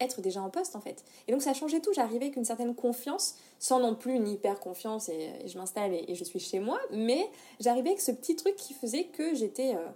être 0.00 0.20
déjà 0.20 0.42
en 0.42 0.50
poste 0.50 0.74
en 0.74 0.80
fait. 0.80 1.04
Et 1.28 1.32
donc 1.32 1.42
ça 1.42 1.54
changeait 1.54 1.80
tout, 1.80 1.92
j'arrivais 1.92 2.26
avec 2.26 2.36
une 2.36 2.44
certaine 2.44 2.74
confiance, 2.74 3.36
sans 3.58 3.80
non 3.80 3.94
plus 3.94 4.14
une 4.14 4.26
hyper 4.26 4.58
confiance 4.58 5.08
et, 5.08 5.30
je 5.46 5.58
m'installe 5.58 5.92
et, 5.92 6.14
je 6.14 6.24
suis 6.24 6.40
chez 6.40 6.58
moi, 6.58 6.80
mais 6.90 7.30
j'arrivais 7.60 7.90
avec 7.90 8.00
ce 8.00 8.10
petit 8.10 8.36
truc 8.36 8.56
qui 8.56 8.74
faisait 8.74 9.04
que 9.04 9.34
j'étais 9.34 9.74
euh, 9.74 9.86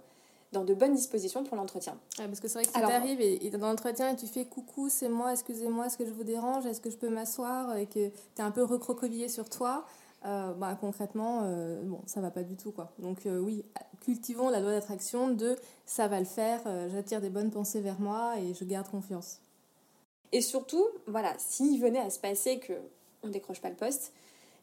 dans 0.51 0.63
de 0.63 0.73
bonnes 0.73 0.93
dispositions 0.93 1.43
pour 1.43 1.57
l'entretien. 1.57 1.97
parce 2.17 2.39
que 2.39 2.47
c'est 2.47 2.59
vrai 2.59 2.65
que 2.65 2.71
si 2.71 2.79
tu 2.79 2.83
arrives 2.83 3.21
et, 3.21 3.49
dans 3.49 3.67
l'entretien 3.67 4.09
et 4.09 4.15
tu 4.15 4.27
fais 4.27 4.45
coucou, 4.45 4.89
c'est 4.89 5.09
moi, 5.09 5.33
excusez-moi, 5.33 5.87
est-ce 5.87 5.97
que 5.97 6.05
je 6.05 6.11
vous 6.11 6.23
dérange, 6.23 6.65
est-ce 6.65 6.81
que 6.81 6.89
je 6.89 6.97
peux 6.97 7.09
m'asseoir 7.09 7.75
et 7.75 7.87
que 7.87 8.09
tu 8.09 8.13
es 8.37 8.41
un 8.41 8.51
peu 8.51 8.63
recroquevillé 8.63 9.27
sur 9.27 9.49
toi, 9.49 9.85
euh, 10.25 10.53
bah, 10.53 10.77
concrètement, 10.79 11.41
euh, 11.43 11.81
bon, 11.83 12.01
ça 12.05 12.21
va 12.21 12.31
pas 12.31 12.43
du 12.43 12.55
tout 12.55 12.71
quoi. 12.71 12.93
Donc 12.99 13.19
oui, 13.25 13.63
cultivons 14.01 14.49
la 14.49 14.59
loi 14.59 14.71
d'attraction 14.71 15.29
de 15.29 15.55
ça 15.85 16.07
va 16.07 16.19
le 16.19 16.25
faire, 16.25 16.61
j'attire 16.91 17.21
des 17.21 17.29
bonnes 17.29 17.51
pensées 17.51 17.81
vers 17.81 17.99
moi 17.99 18.35
et 18.39 18.53
je 18.53 18.63
garde 18.63 18.87
confiance. 18.89 19.39
Et 20.31 20.41
surtout, 20.41 20.85
voilà, 21.07 21.33
s'il 21.37 21.79
venait 21.79 21.99
à 21.99 22.09
se 22.09 22.19
passer 22.19 22.59
que 22.59 22.73
on 23.23 23.29
décroche 23.29 23.61
pas 23.61 23.69
le 23.69 23.75
poste, 23.75 24.13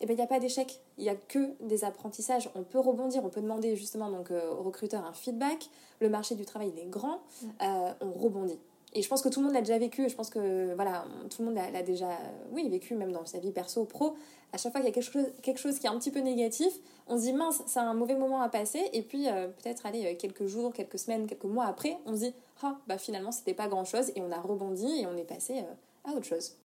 eh 0.02 0.06
ben, 0.06 0.14
il 0.14 0.16
n'y 0.16 0.22
a 0.22 0.26
pas 0.26 0.40
d'échec, 0.40 0.80
il 0.98 1.04
n'y 1.04 1.10
a 1.10 1.14
que 1.14 1.52
des 1.60 1.84
apprentissages. 1.84 2.50
On 2.56 2.64
peut 2.64 2.80
rebondir, 2.80 3.24
on 3.24 3.28
peut 3.28 3.40
demander 3.40 3.76
justement 3.76 4.10
donc, 4.10 4.30
euh, 4.32 4.50
au 4.50 4.62
recruteur 4.62 5.04
un 5.06 5.12
feedback. 5.12 5.68
Le 6.00 6.08
marché 6.08 6.34
du 6.34 6.44
travail, 6.44 6.72
il 6.76 6.80
est 6.80 6.86
grand, 6.86 7.20
mm. 7.42 7.46
euh, 7.62 7.92
on 8.00 8.10
rebondit. 8.10 8.58
Et 8.94 9.00
je 9.00 9.08
pense 9.08 9.22
que 9.22 9.28
tout 9.28 9.40
le 9.40 9.46
monde 9.46 9.54
l'a 9.54 9.62
déjà 9.62 9.78
vécu, 9.78 10.06
je 10.08 10.14
pense 10.14 10.28
que 10.28 10.74
voilà, 10.74 11.06
tout 11.30 11.40
le 11.40 11.48
monde 11.48 11.54
l'a 11.54 11.82
déjà 11.82 12.10
oui, 12.50 12.68
vécu, 12.68 12.94
même 12.94 13.12
dans 13.12 13.24
sa 13.24 13.38
vie 13.38 13.52
perso, 13.52 13.84
pro. 13.84 14.16
À 14.52 14.58
chaque 14.58 14.72
fois 14.72 14.82
qu'il 14.82 14.88
y 14.88 14.92
a 14.92 14.94
quelque 14.94 15.10
chose, 15.10 15.26
quelque 15.40 15.60
chose 15.60 15.78
qui 15.78 15.86
est 15.86 15.88
un 15.88 15.98
petit 15.98 16.10
peu 16.10 16.20
négatif, 16.20 16.74
on 17.06 17.16
se 17.16 17.22
dit 17.22 17.32
mince, 17.32 17.62
c'est 17.66 17.80
un 17.80 17.94
mauvais 17.94 18.16
moment 18.16 18.42
à 18.42 18.50
passer. 18.50 18.82
Et 18.92 19.00
puis 19.00 19.28
euh, 19.28 19.48
peut-être 19.48 19.86
aller 19.86 20.14
quelques 20.18 20.44
jours, 20.44 20.74
quelques 20.74 20.98
semaines, 20.98 21.26
quelques 21.26 21.44
mois 21.44 21.64
après, 21.64 21.96
on 22.04 22.14
se 22.14 22.20
dit 22.24 22.34
ah, 22.62 22.78
bah 22.86 22.98
finalement 22.98 23.32
c'était 23.32 23.54
pas 23.54 23.68
grand 23.68 23.84
chose 23.84 24.10
et 24.14 24.20
on 24.20 24.30
a 24.30 24.40
rebondi 24.40 25.00
et 25.00 25.06
on 25.06 25.16
est 25.16 25.24
passé 25.24 25.58
euh, 25.58 26.10
à 26.10 26.14
autre 26.14 26.26
chose. 26.26 26.56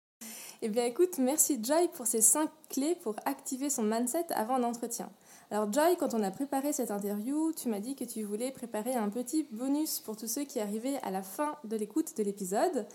Eh 0.62 0.70
bien 0.70 0.86
écoute, 0.86 1.20
merci 1.20 1.60
Joy 1.62 1.88
pour 1.94 2.08
ces 2.08 2.22
5 2.22 2.50
clés 2.70 2.96
pour 2.96 3.16
activer 3.26 3.70
son 3.70 3.84
mindset 3.84 4.26
avant 4.32 4.58
l'entretien. 4.58 5.10
Alors 5.52 5.72
Joy, 5.72 5.96
quand 5.98 6.14
on 6.14 6.24
a 6.24 6.32
préparé 6.32 6.74
cette 6.74 6.92
interview, 6.92 7.54
tu 7.54 7.70
m'as 7.70 7.80
dit 7.80 7.96
que 7.96 8.04
tu 8.04 8.24
voulais 8.24 8.52
préparer 8.52 8.96
un 8.96 9.10
petit 9.10 9.48
bonus 9.52 10.00
pour 10.00 10.18
tous 10.18 10.28
ceux 10.28 10.46
qui 10.46 10.60
arrivaient 10.60 11.00
à 11.04 11.12
la 11.12 11.22
fin 11.22 11.58
de 11.64 11.78
l'écoute 11.78 12.18
de 12.18 12.24
l'épisode. 12.24 12.88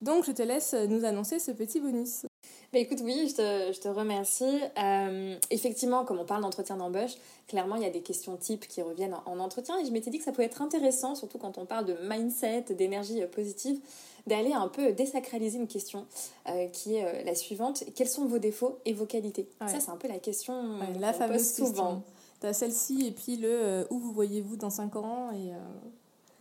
Donc 0.00 0.24
je 0.24 0.32
te 0.32 0.42
laisse 0.42 0.72
nous 0.72 1.04
annoncer 1.04 1.38
ce 1.38 1.50
petit 1.50 1.78
bonus. 1.78 2.24
Bah 2.72 2.78
écoute, 2.78 3.00
oui, 3.02 3.26
je 3.28 3.34
te, 3.34 3.72
je 3.72 3.80
te 3.80 3.88
remercie. 3.88 4.60
Euh, 4.78 5.36
effectivement, 5.50 6.04
comme 6.04 6.20
on 6.20 6.24
parle 6.24 6.42
d'entretien 6.42 6.76
d'embauche, 6.76 7.16
clairement, 7.48 7.74
il 7.74 7.82
y 7.82 7.86
a 7.86 7.90
des 7.90 8.00
questions 8.00 8.36
types 8.36 8.68
qui 8.68 8.80
reviennent 8.80 9.16
en, 9.26 9.40
entretien. 9.40 9.76
Et 9.80 9.84
je 9.84 9.90
m'étais 9.90 10.10
dit 10.10 10.18
que 10.18 10.24
ça 10.24 10.30
pouvait 10.30 10.44
être 10.44 10.62
intéressant, 10.62 11.16
surtout 11.16 11.38
quand 11.38 11.58
on 11.58 11.66
parle 11.66 11.84
de 11.86 11.96
mindset, 12.00 12.66
d'énergie 12.78 13.20
positive, 13.32 13.80
d'aller 14.28 14.52
un 14.52 14.68
peu 14.68 14.92
désacraliser 14.92 15.58
une 15.58 15.66
question 15.66 16.06
euh, 16.48 16.68
qui 16.68 16.94
est 16.94 17.04
euh, 17.04 17.24
la 17.24 17.34
suivante. 17.34 17.82
Quels 17.96 18.08
sont 18.08 18.26
vos 18.26 18.38
défauts 18.38 18.78
et 18.84 18.92
vos 18.92 19.06
qualités? 19.06 19.48
Ça, 19.66 19.80
c'est 19.80 19.90
un 19.90 19.96
peu 19.96 20.06
la 20.06 20.20
question 20.20 20.78
la 21.00 21.12
fameuse 21.12 21.52
pose 21.52 21.66
souvent. 21.66 22.04
Tu 22.40 22.46
as 22.46 22.52
celle-ci 22.52 23.04
et 23.04 23.10
puis 23.10 23.36
le 23.36 23.84
où 23.90 23.98
vous 23.98 24.12
voyez-vous 24.12 24.54
dans 24.54 24.70
5 24.70 24.94
ans 24.94 25.30
et 25.32 25.52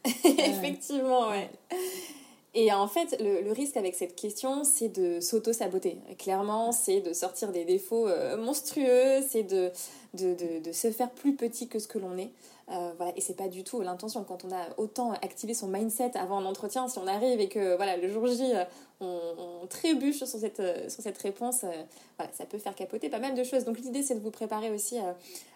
Effectivement, 0.25 1.29
ouais. 1.29 1.49
Et 2.55 2.71
en 2.73 2.87
fait, 2.87 3.15
le, 3.19 3.51
risque 3.51 3.77
avec 3.77 3.93
cette 3.95 4.15
question, 4.15 4.63
c'est 4.63 4.89
de 4.89 5.19
s'auto-saboter. 5.19 5.97
Clairement, 6.17 6.71
c'est 6.71 6.99
de 6.99 7.13
sortir 7.13 7.51
des 7.51 7.63
défauts 7.63 8.07
euh, 8.07 8.37
monstrueux, 8.37 9.23
c'est 9.27 9.43
de, 9.43 9.71
de, 10.15 10.59
de, 10.59 10.71
se 10.71 10.91
faire 10.91 11.11
plus 11.11 11.35
petit 11.35 11.67
que 11.67 11.77
ce 11.77 11.87
que 11.87 11.99
l'on 11.99 12.17
est. 12.17 12.31
Euh, 12.71 12.91
voilà, 12.97 13.13
et 13.15 13.21
c'est 13.21 13.35
pas 13.35 13.49
du 13.49 13.63
tout 13.63 13.81
l'intention. 13.81 14.23
Quand 14.23 14.45
on 14.45 14.51
a 14.51 14.65
autant 14.77 15.11
activé 15.11 15.53
son 15.53 15.67
mindset 15.67 16.17
avant 16.17 16.39
un 16.39 16.45
entretien, 16.45 16.87
si 16.87 16.97
on 16.97 17.05
arrive 17.05 17.39
et 17.39 17.49
que 17.49 17.75
voilà, 17.75 17.97
le 17.97 18.09
jour 18.11 18.25
J, 18.25 18.51
euh, 18.55 18.65
on, 18.99 19.67
trébuche 19.67 20.17
sur 20.17 20.27
cette, 20.27 20.61
sur 20.89 21.03
cette 21.03 21.17
réponse, 21.19 21.61
voilà, 22.17 22.31
ça 22.33 22.45
peut 22.45 22.57
faire 22.57 22.73
capoter 22.73 23.09
pas 23.09 23.19
mal 23.19 23.35
de 23.35 23.43
choses. 23.43 23.63
Donc 23.63 23.79
l'idée, 23.79 24.01
c'est 24.01 24.15
de 24.15 24.21
vous 24.21 24.31
préparer 24.31 24.71
aussi 24.71 24.97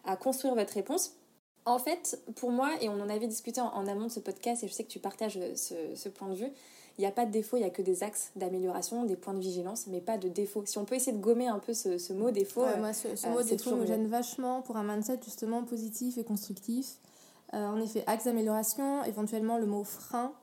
à 0.05 0.15
construire 0.15 0.53
votre 0.53 0.73
réponse. 0.73 1.15
En 1.65 1.79
fait, 1.79 2.19
pour 2.35 2.51
moi, 2.51 2.71
et 2.81 2.89
on 2.89 2.99
en 2.99 3.09
avait 3.09 3.27
discuté 3.27 3.61
en, 3.61 3.87
amont 3.87 4.07
de 4.07 4.11
ce 4.11 4.19
podcast, 4.19 4.63
et 4.63 4.67
je 4.67 4.73
sais 4.73 4.83
que 4.83 4.91
tu 4.91 4.99
partages 4.99 5.39
ce, 5.55 6.09
point 6.09 6.27
de 6.27 6.35
vue, 6.35 6.51
il 6.97 7.01
n'y 7.01 7.07
a 7.07 7.11
pas 7.11 7.25
de 7.25 7.31
défaut, 7.31 7.57
il 7.57 7.61
n'y 7.61 7.65
a 7.65 7.71
que 7.71 7.81
des 7.81 8.03
axes 8.03 8.31
d'amélioration, 8.35 9.03
des 9.05 9.15
points 9.15 9.33
de 9.33 9.39
vigilance, 9.39 9.87
mais 9.87 9.99
pas 9.99 10.17
de 10.17 10.29
défaut. 10.29 10.63
Si 10.65 10.77
on 10.77 10.85
peut 10.85 10.95
essayer 10.95 11.15
de 11.15 11.21
gommer 11.21 11.47
un 11.47 11.59
peu 11.59 11.73
ce, 11.73 12.13
mot 12.13 12.31
défaut. 12.31 12.65
moi, 12.77 12.93
ce, 12.93 13.27
mot 13.27 13.41
défaut 13.41 13.75
me 13.75 13.85
gêne 13.85 14.07
vachement 14.07 14.61
pour 14.61 14.77
un 14.77 14.83
mindset 14.83 15.19
justement 15.23 15.63
positif 15.63 16.17
et 16.17 16.23
constructif. 16.23 16.97
en 17.51 17.79
effet, 17.81 18.03
axe 18.05 18.25
d'amélioration, 18.25 19.03
éventuellement 19.05 19.57
le 19.57 19.65
mot 19.65 19.83
frein. 19.83 20.33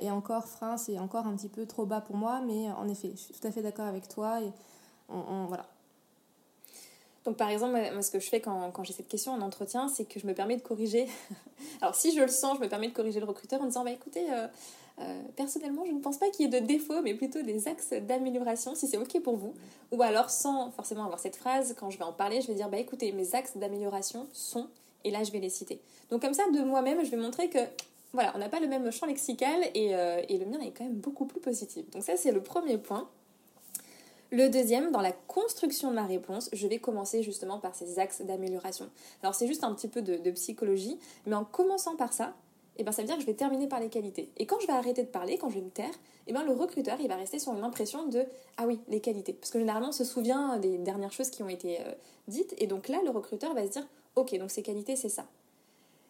et 0.00 0.10
encore, 0.10 0.46
frein, 0.46 0.76
c'est 0.76 0.98
encore 0.98 1.26
un 1.26 1.36
petit 1.36 1.48
peu 1.48 1.66
trop 1.66 1.86
bas 1.86 2.00
pour 2.00 2.16
moi, 2.16 2.40
mais 2.44 2.70
en 2.72 2.88
effet, 2.88 3.12
je 3.12 3.20
suis 3.20 3.34
tout 3.34 3.46
à 3.46 3.52
fait 3.52 3.62
d'accord 3.62 3.86
avec 3.86 4.08
toi. 4.08 4.40
Et 4.42 4.50
on, 5.08 5.46
voilà, 5.46 5.66
donc 7.26 7.36
par 7.36 7.50
exemple, 7.50 7.72
moi, 7.92 8.02
ce 8.02 8.10
que 8.12 8.20
je 8.20 8.28
fais 8.28 8.40
quand, 8.40 8.70
quand 8.70 8.84
j'ai 8.84 8.92
cette 8.92 9.08
question 9.08 9.32
en 9.32 9.40
entretien, 9.40 9.88
c'est 9.88 10.04
que 10.04 10.20
je 10.20 10.28
me 10.28 10.32
permets 10.32 10.56
de 10.56 10.62
corriger. 10.62 11.08
Alors 11.82 11.96
si 11.96 12.14
je 12.14 12.20
le 12.20 12.28
sens, 12.28 12.56
je 12.56 12.62
me 12.62 12.68
permets 12.68 12.88
de 12.88 12.94
corriger 12.94 13.18
le 13.18 13.26
recruteur 13.26 13.60
en 13.60 13.64
disant, 13.64 13.82
bah 13.82 13.90
écoutez, 13.90 14.32
euh, 14.32 14.46
euh, 14.98 15.22
personnellement, 15.36 15.84
je 15.84 15.92
ne 15.92 16.00
pense 16.00 16.18
pas 16.18 16.30
qu'il 16.30 16.46
y 16.50 16.56
ait 16.56 16.60
de 16.60 16.66
défauts, 16.66 17.02
mais 17.02 17.14
plutôt 17.14 17.42
des 17.42 17.68
axes 17.68 17.92
d'amélioration, 17.92 18.74
si 18.74 18.86
c'est 18.86 18.96
OK 18.96 19.20
pour 19.22 19.36
vous. 19.36 19.54
Ou 19.92 20.02
alors, 20.02 20.30
sans 20.30 20.70
forcément 20.70 21.04
avoir 21.04 21.18
cette 21.18 21.36
phrase, 21.36 21.74
quand 21.78 21.90
je 21.90 21.98
vais 21.98 22.04
en 22.04 22.12
parler, 22.12 22.40
je 22.40 22.46
vais 22.46 22.54
dire, 22.54 22.68
bah 22.68 22.78
écoutez, 22.78 23.12
mes 23.12 23.34
axes 23.34 23.56
d'amélioration 23.56 24.26
sont, 24.32 24.68
et 25.04 25.10
là, 25.10 25.22
je 25.22 25.32
vais 25.32 25.40
les 25.40 25.50
citer. 25.50 25.80
Donc 26.10 26.22
comme 26.22 26.34
ça, 26.34 26.44
de 26.50 26.60
moi-même, 26.60 27.04
je 27.04 27.10
vais 27.10 27.16
montrer 27.16 27.50
que, 27.50 27.58
voilà, 28.12 28.32
on 28.34 28.38
n'a 28.38 28.48
pas 28.48 28.60
le 28.60 28.68
même 28.68 28.90
champ 28.90 29.06
lexical, 29.06 29.60
et, 29.74 29.94
euh, 29.94 30.22
et 30.28 30.38
le 30.38 30.46
mien 30.46 30.60
est 30.60 30.70
quand 30.70 30.84
même 30.84 30.94
beaucoup 30.94 31.26
plus 31.26 31.40
positif. 31.40 31.88
Donc 31.90 32.02
ça, 32.02 32.16
c'est 32.16 32.32
le 32.32 32.42
premier 32.42 32.78
point. 32.78 33.08
Le 34.32 34.48
deuxième, 34.48 34.90
dans 34.90 35.00
la 35.00 35.12
construction 35.12 35.90
de 35.90 35.94
ma 35.94 36.04
réponse, 36.04 36.50
je 36.52 36.66
vais 36.66 36.78
commencer 36.78 37.22
justement 37.22 37.60
par 37.60 37.76
ces 37.76 38.00
axes 38.00 38.22
d'amélioration. 38.22 38.90
Alors 39.22 39.34
c'est 39.36 39.46
juste 39.46 39.62
un 39.62 39.72
petit 39.72 39.86
peu 39.86 40.02
de, 40.02 40.30
psychologie, 40.32 40.98
mais 41.26 41.34
en 41.34 41.44
commençant 41.44 41.94
par 41.94 42.12
ça, 42.12 42.34
eh 42.78 42.84
ben, 42.84 42.92
ça 42.92 43.02
veut 43.02 43.08
dire 43.08 43.16
que 43.16 43.22
je 43.22 43.26
vais 43.26 43.34
terminer 43.34 43.66
par 43.66 43.80
les 43.80 43.88
qualités. 43.88 44.30
Et 44.36 44.46
quand 44.46 44.60
je 44.60 44.66
vais 44.66 44.72
arrêter 44.72 45.02
de 45.02 45.08
parler, 45.08 45.38
quand 45.38 45.48
je 45.48 45.56
vais 45.56 45.64
me 45.64 45.70
taire, 45.70 45.94
eh 46.26 46.32
ben, 46.32 46.44
le 46.44 46.52
recruteur 46.52 46.98
il 47.00 47.08
va 47.08 47.16
rester 47.16 47.38
sur 47.38 47.52
une 47.54 47.64
impression 47.64 48.06
de 48.06 48.24
Ah 48.56 48.66
oui, 48.66 48.80
les 48.88 49.00
qualités. 49.00 49.32
Parce 49.32 49.50
que 49.50 49.58
généralement 49.58 49.88
on 49.88 49.92
se 49.92 50.04
souvient 50.04 50.58
des 50.58 50.78
dernières 50.78 51.12
choses 51.12 51.30
qui 51.30 51.42
ont 51.42 51.48
été 51.48 51.80
euh, 51.80 51.92
dites, 52.28 52.54
et 52.58 52.66
donc 52.66 52.88
là 52.88 52.98
le 53.04 53.10
recruteur 53.10 53.54
va 53.54 53.64
se 53.64 53.70
dire 53.70 53.86
Ok, 54.14 54.36
donc 54.38 54.50
ces 54.50 54.62
qualités 54.62 54.96
c'est 54.96 55.08
ça 55.08 55.26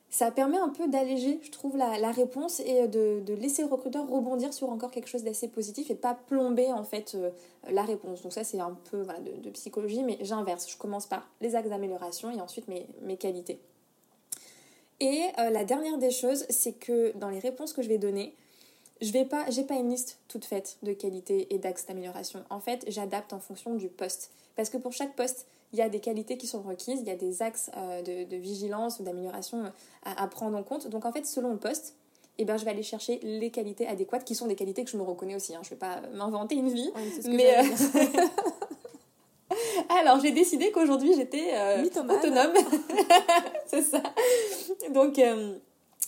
ça 0.09 0.31
permet 0.31 0.57
un 0.57 0.69
peu 0.69 0.89
d'alléger, 0.89 1.41
je 1.43 1.51
trouve, 1.51 1.77
la, 1.77 2.11
réponse 2.11 2.61
et 2.61 2.89
de, 2.89 3.35
laisser 3.35 3.63
le 3.63 3.69
recruteur 3.69 4.09
rebondir 4.09 4.55
sur 4.55 4.71
encore 4.71 4.91
quelque 4.91 5.09
chose 5.09 5.25
d'assez 5.25 5.49
positif 5.49 5.91
et 5.91 5.95
pas 5.95 6.15
plomber 6.15 6.73
en 6.73 6.85
fait 6.85 7.15
euh, 7.15 7.31
la 7.71 7.83
réponse. 7.83 8.23
Donc 8.23 8.33
ça 8.33 8.45
c'est 8.45 8.61
un 8.61 8.77
peu 8.91 9.05
de, 9.43 9.51
psychologie, 9.51 10.03
mais 10.05 10.19
j'inverse. 10.23 10.71
Je 10.71 10.77
commence 10.77 11.07
par 11.07 11.29
les 11.41 11.55
axes 11.55 11.69
d'amélioration 11.69 12.31
et 12.31 12.41
ensuite 12.41 12.69
mes, 12.69 12.87
mes 13.03 13.17
qualités. 13.17 13.59
Et 15.01 15.23
euh, 15.39 15.51
la 15.51 15.65
dernière 15.65 15.99
des 15.99 16.11
choses, 16.11 16.47
c'est 16.49 16.73
que 16.73 17.17
dans 17.17 17.29
les 17.29 17.39
réponses 17.39 17.73
que 17.73 17.83
je 17.83 17.89
vais 17.89 17.99
donner, 17.99 18.35
je 19.01 19.13
vais 19.13 19.25
pas, 19.25 19.45
j'ai 19.51 19.65
pas 19.65 19.75
une 19.75 19.91
liste 19.91 20.19
toute 20.29 20.45
faite 20.45 20.79
de 20.83 20.93
qualités 20.93 21.55
et 21.55 21.59
d'axes 21.59 21.87
d'amélioration. 21.87 22.45
En 22.49 22.61
fait, 22.61 22.85
j'adapte 22.89 23.33
en 23.33 23.41
fonction 23.41 23.75
du 23.75 23.89
poste. 23.89 24.31
Parce 24.57 24.71
que 24.71 24.79
pour 24.79 24.93
chaque 24.93 25.15
poste, 25.15 25.47
il 25.73 25.79
y 25.79 25.83
a 25.83 25.89
des 25.89 26.01
qualités 26.01 26.39
qui 26.39 26.47
sont 26.47 26.63
requises, 26.63 27.01
il 27.01 27.07
y 27.07 27.11
a 27.11 27.17
des 27.17 27.43
axes 27.43 27.71
euh, 27.77 28.03
de, 28.03 28.37
vigilance 28.37 28.99
ou 28.99 29.03
d'amélioration 29.03 29.65
euh, 29.65 29.69
à, 30.05 30.27
prendre 30.27 30.57
en 30.57 30.63
compte. 30.63 30.89
Donc 30.89 31.05
en 31.05 31.13
fait, 31.13 31.27
selon 31.27 31.51
le 31.51 31.59
poste, 31.59 31.95
eh 32.39 32.45
ben, 32.45 32.57
je 32.57 32.65
vais 32.65 32.71
aller 32.71 32.83
chercher 32.83 33.19
les 33.23 33.51
qualités 33.51 33.87
adéquates, 33.87 34.25
qui 34.25 34.35
sont 34.35 34.47
des 34.47 34.57
qualités 34.57 34.85
que 34.85 34.91
je 34.91 34.97
me 34.97 35.03
reconnais 35.03 35.35
aussi. 35.35 35.55
Hein. 35.55 35.61
Je 35.63 35.69
ne 35.69 35.71
vais 35.71 35.77
pas 35.77 36.01
m'inventer 36.15 36.55
une 36.55 36.71
vie. 36.71 36.91
mais 37.27 37.59
euh, 37.59 37.63
Alors, 40.01 40.21
j'ai 40.21 40.33
décidé 40.33 40.71
qu'aujourd'hui, 40.71 41.15
j'étais 41.15 41.53
autonome. 41.81 42.53
c'est 43.67 43.83
ça. 43.83 44.03
Donc, 44.91 45.21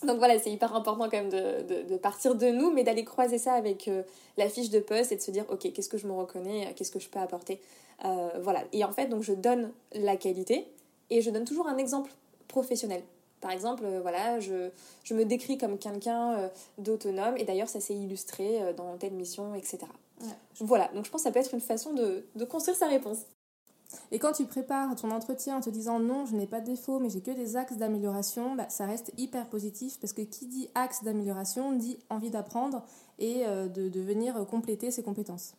donc 0.03 0.19
voilà, 0.19 0.39
c'est 0.39 0.51
hyper 0.51 0.75
important 0.75 1.09
quand 1.09 1.17
même 1.17 1.31
de, 1.31 1.85
de, 1.85 1.97
partir 1.97 2.35
de 2.35 2.49
nous, 2.49 2.71
mais 2.71 2.85
d'aller 2.85 3.05
croiser 3.05 3.39
ça 3.39 3.55
avec 3.55 3.91
la 4.37 4.49
fiche 4.49 4.71
de 4.71 4.81
poste 4.81 5.13
et 5.13 5.17
de 5.17 5.21
se 5.21 5.31
dire, 5.31 5.45
ok, 5.51 5.73
qu'est-ce 5.73 5.89
que 5.89 5.99
je 5.99 6.07
me 6.07 6.13
reconnais, 6.13 6.73
qu'est-ce 6.77 6.93
que 6.93 7.01
je 7.01 7.09
peux 7.09 7.19
apporter 7.19 7.61
euh, 8.05 8.31
voilà. 8.41 8.65
Et 8.73 8.85
en 8.85 8.93
fait, 8.93 9.07
donc 9.07 9.23
je 9.23 9.33
donne 9.33 9.73
la 9.93 10.17
qualité 10.17 10.69
et 11.11 11.21
je 11.21 11.31
donne 11.31 11.45
toujours 11.45 11.69
un 11.69 11.79
exemple 11.79 12.13
professionnel. 12.47 13.03
Par 13.41 13.51
exemple, 13.51 13.85
euh, 13.85 14.01
voilà, 14.01 14.41
je, 14.41 14.71
je, 15.05 15.15
me 15.15 15.25
décris 15.25 15.59
comme 15.59 15.79
quelqu'un 15.79 16.35
euh, 16.35 16.49
d'autonome 16.79 17.37
et 17.37 17.45
d'ailleurs 17.45 17.69
ça 17.69 17.81
s'est 17.81 17.95
illustré 17.95 18.75
dans 18.77 18.97
telle 18.97 19.13
mission, 19.13 19.55
etc. 19.55 19.79
Voilà, 20.61 20.89
donc 20.95 21.05
je 21.05 21.11
pense 21.11 21.23
que 21.23 21.29
ça 21.29 21.33
peut 21.33 21.39
être 21.39 21.55
une 21.55 21.61
façon 21.61 21.93
de, 21.93 22.25
de 22.35 22.45
construire 22.45 22.77
sa 22.77 22.89
réponse. 22.89 23.19
Et 24.11 24.19
quand 24.19 24.33
tu 24.33 24.45
prépares 24.45 24.95
ton 24.97 25.11
entretien 25.11 25.57
en 25.57 25.61
te 25.61 25.71
disant 25.71 25.99
non, 25.99 26.27
je 26.27 26.37
n'ai 26.37 26.47
pas 26.47 26.61
de 26.61 26.67
défaut, 26.67 26.99
mais 26.99 27.09
j'ai 27.09 27.21
que 27.21 27.31
des 27.31 27.57
axes 27.57 27.77
d'amélioration, 27.77 28.55
bah, 28.55 28.69
ça 28.69 28.87
reste 28.87 29.13
hyper 29.17 29.49
positif 29.49 29.99
parce 30.01 30.13
que 30.13 30.23
qui 30.23 30.47
dit 30.47 30.69
axe 30.75 31.05
d'amélioration 31.05 31.73
dit 31.73 31.99
envie 32.11 32.31
d'apprendre 32.31 32.85
et 33.19 33.45
de, 33.47 33.89
de 33.89 34.01
venir 34.01 34.47
compléter 34.47 34.91
ses 34.91 35.03
compétences. 35.03 35.55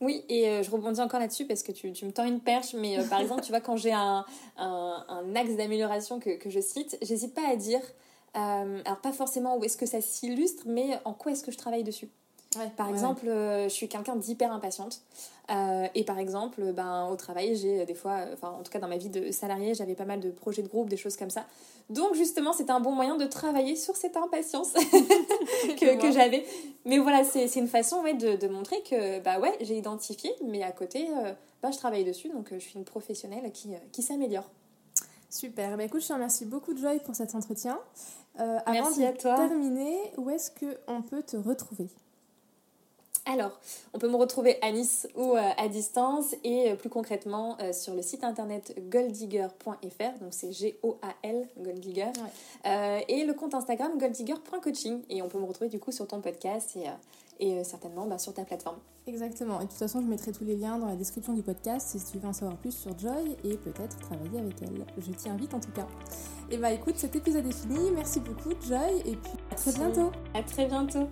Oui, 0.00 0.24
et 0.30 0.48
euh, 0.48 0.62
je 0.62 0.70
rebondis 0.70 1.00
encore 1.00 1.20
là-dessus 1.20 1.44
parce 1.44 1.62
que 1.62 1.72
tu, 1.72 1.88
me 1.88 2.10
tends 2.10 2.24
une 2.24 2.40
perche, 2.40 2.72
mais 2.72 2.98
euh, 2.98 3.04
par 3.04 3.20
exemple, 3.20 3.42
tu 3.42 3.50
vois, 3.50 3.60
quand 3.60 3.76
j'ai 3.76 3.92
un, 3.92 4.24
axe 4.56 5.56
d'amélioration 5.56 6.20
que, 6.20 6.38
je 6.46 6.60
cite, 6.60 6.96
j'hésite 7.02 7.34
pas 7.34 7.46
à 7.48 7.56
dire, 7.56 7.82
euh, 8.36 8.82
alors 8.84 9.00
pas 9.00 9.12
forcément 9.12 9.58
où 9.58 9.64
est-ce 9.64 9.76
que 9.76 9.86
ça 9.86 10.00
s'illustre, 10.00 10.62
mais 10.66 10.98
en 11.04 11.12
quoi 11.12 11.32
est-ce 11.32 11.44
que 11.44 11.52
je 11.52 11.58
travaille 11.58 11.84
dessus. 11.84 12.08
Par 12.76 12.88
exemple, 12.88 13.26
je 13.26 13.68
suis 13.68 13.88
quelqu'un 13.88 14.16
d'hyper 14.16 14.52
impatiente. 14.52 15.02
et 15.94 16.04
par 16.04 16.18
exemple, 16.18 16.72
ben, 16.72 17.08
au 17.08 17.16
travail, 17.16 17.56
j'ai 17.56 17.84
des 17.86 17.94
fois, 17.94 18.24
enfin 18.32 18.50
en 18.50 18.62
tout 18.62 18.72
cas 18.72 18.78
dans 18.78 18.88
ma 18.88 18.96
vie 18.96 19.08
de 19.08 19.30
salarié, 19.30 19.74
j'avais 19.74 19.94
pas 19.94 20.04
mal 20.04 20.20
de 20.20 20.30
projets 20.30 20.62
de 20.62 20.68
groupe, 20.68 20.88
des 20.88 20.96
choses 20.96 21.16
comme 21.16 21.30
ça. 21.30 21.46
Donc 21.90 22.14
justement, 22.14 22.52
c'était 22.52 22.70
un 22.70 22.78
bon 22.78 22.92
moyen 22.92 23.16
de 23.16 23.26
travailler 23.26 23.74
sur 23.74 23.96
cette 23.96 24.16
impatience 24.16 24.72
que, 25.80 26.12
j'avais. 26.12 26.46
Mais 26.84 26.98
voilà, 26.98 27.24
c'est 27.24 27.52
une 27.56 27.66
façon 27.66 28.00
ouais, 28.02 28.14
de, 28.14 28.46
montrer 28.46 28.80
que 28.82 29.18
bah 29.18 29.40
ouais, 29.40 29.56
j'ai 29.60 29.76
identifié, 29.76 30.30
mais 30.46 30.62
à 30.62 30.70
côté, 30.70 31.08
euh, 31.10 31.32
bah, 31.62 31.72
je 31.72 31.78
travaille 31.78 32.04
dessus, 32.04 32.28
donc 32.28 32.52
euh, 32.52 32.60
je 32.60 32.64
suis 32.64 32.78
une 32.78 32.84
professionnelle 32.84 33.50
qui, 33.52 33.74
euh, 33.74 33.78
qui 33.90 34.02
s'améliore. 34.02 34.48
Super, 35.28 35.76
bah, 35.76 35.82
écoute, 35.82 36.00
je 36.02 36.06
te 36.08 36.12
remercie 36.12 36.44
beaucoup 36.44 36.76
Joy 36.76 37.00
pour 37.00 37.16
cet 37.16 37.34
entretien. 37.34 37.76
avant 38.36 38.62
Merci 38.72 39.00
de 39.00 39.10
terminer, 39.10 39.98
où 40.16 40.30
est-ce 40.30 40.52
qu'on 40.52 41.02
peut 41.02 41.24
te 41.24 41.36
retrouver? 41.36 41.88
Alors, 43.30 43.60
on 43.94 43.98
peut 44.00 44.08
me 44.08 44.16
retrouver 44.16 44.58
à 44.60 44.72
Nice 44.72 45.06
ou 45.14 45.36
euh, 45.36 45.40
à 45.56 45.68
distance 45.68 46.34
et 46.42 46.72
euh, 46.72 46.74
plus 46.74 46.88
concrètement 46.88 47.56
euh, 47.60 47.72
sur 47.72 47.94
le 47.94 48.02
site 48.02 48.24
internet 48.24 48.74
golddigger.fr, 48.90 50.18
donc 50.20 50.32
c'est 50.32 50.50
G-O-A-L, 50.50 51.48
Golddigger, 51.56 52.10
et 52.64 53.24
le 53.24 53.32
compte 53.34 53.54
Instagram 53.54 53.98
golddigger.coaching. 53.98 55.02
Et 55.08 55.22
on 55.22 55.28
peut 55.28 55.38
me 55.38 55.44
retrouver 55.44 55.70
du 55.70 55.78
coup 55.78 55.92
sur 55.92 56.08
ton 56.08 56.20
podcast 56.20 56.76
et, 56.76 56.86
et 57.38 57.62
certainement 57.62 58.06
bah, 58.06 58.18
sur 58.18 58.34
ta 58.34 58.44
plateforme. 58.44 58.78
Exactement, 59.06 59.60
et 59.60 59.64
de 59.64 59.68
toute 59.68 59.78
façon, 59.78 60.00
je 60.00 60.06
mettrai 60.06 60.32
tous 60.32 60.44
les 60.44 60.56
liens 60.56 60.78
dans 60.78 60.86
la 60.86 60.96
description 60.96 61.32
du 61.32 61.42
podcast 61.42 61.96
si 61.96 62.04
tu 62.04 62.18
veux 62.18 62.28
en 62.28 62.32
savoir 62.32 62.56
plus 62.58 62.72
sur 62.72 62.98
Joy 62.98 63.36
et 63.44 63.56
peut-être 63.56 63.96
travailler 64.00 64.40
avec 64.40 64.60
elle. 64.62 64.84
Je 64.98 65.12
t'y 65.12 65.28
invite 65.28 65.54
en 65.54 65.60
tout 65.60 65.72
cas. 65.72 65.86
Et 66.50 66.58
bah 66.58 66.72
écoute, 66.72 66.96
cet 66.96 67.14
épisode 67.14 67.46
est 67.46 67.54
fini. 67.54 67.92
Merci 67.92 68.18
beaucoup 68.18 68.50
Joy 68.66 68.98
et 69.06 69.14
puis 69.16 69.32
à 69.52 69.54
très 69.54 69.72
bientôt. 69.72 70.10
À 70.34 70.42
très 70.42 70.66
bientôt. 70.66 71.08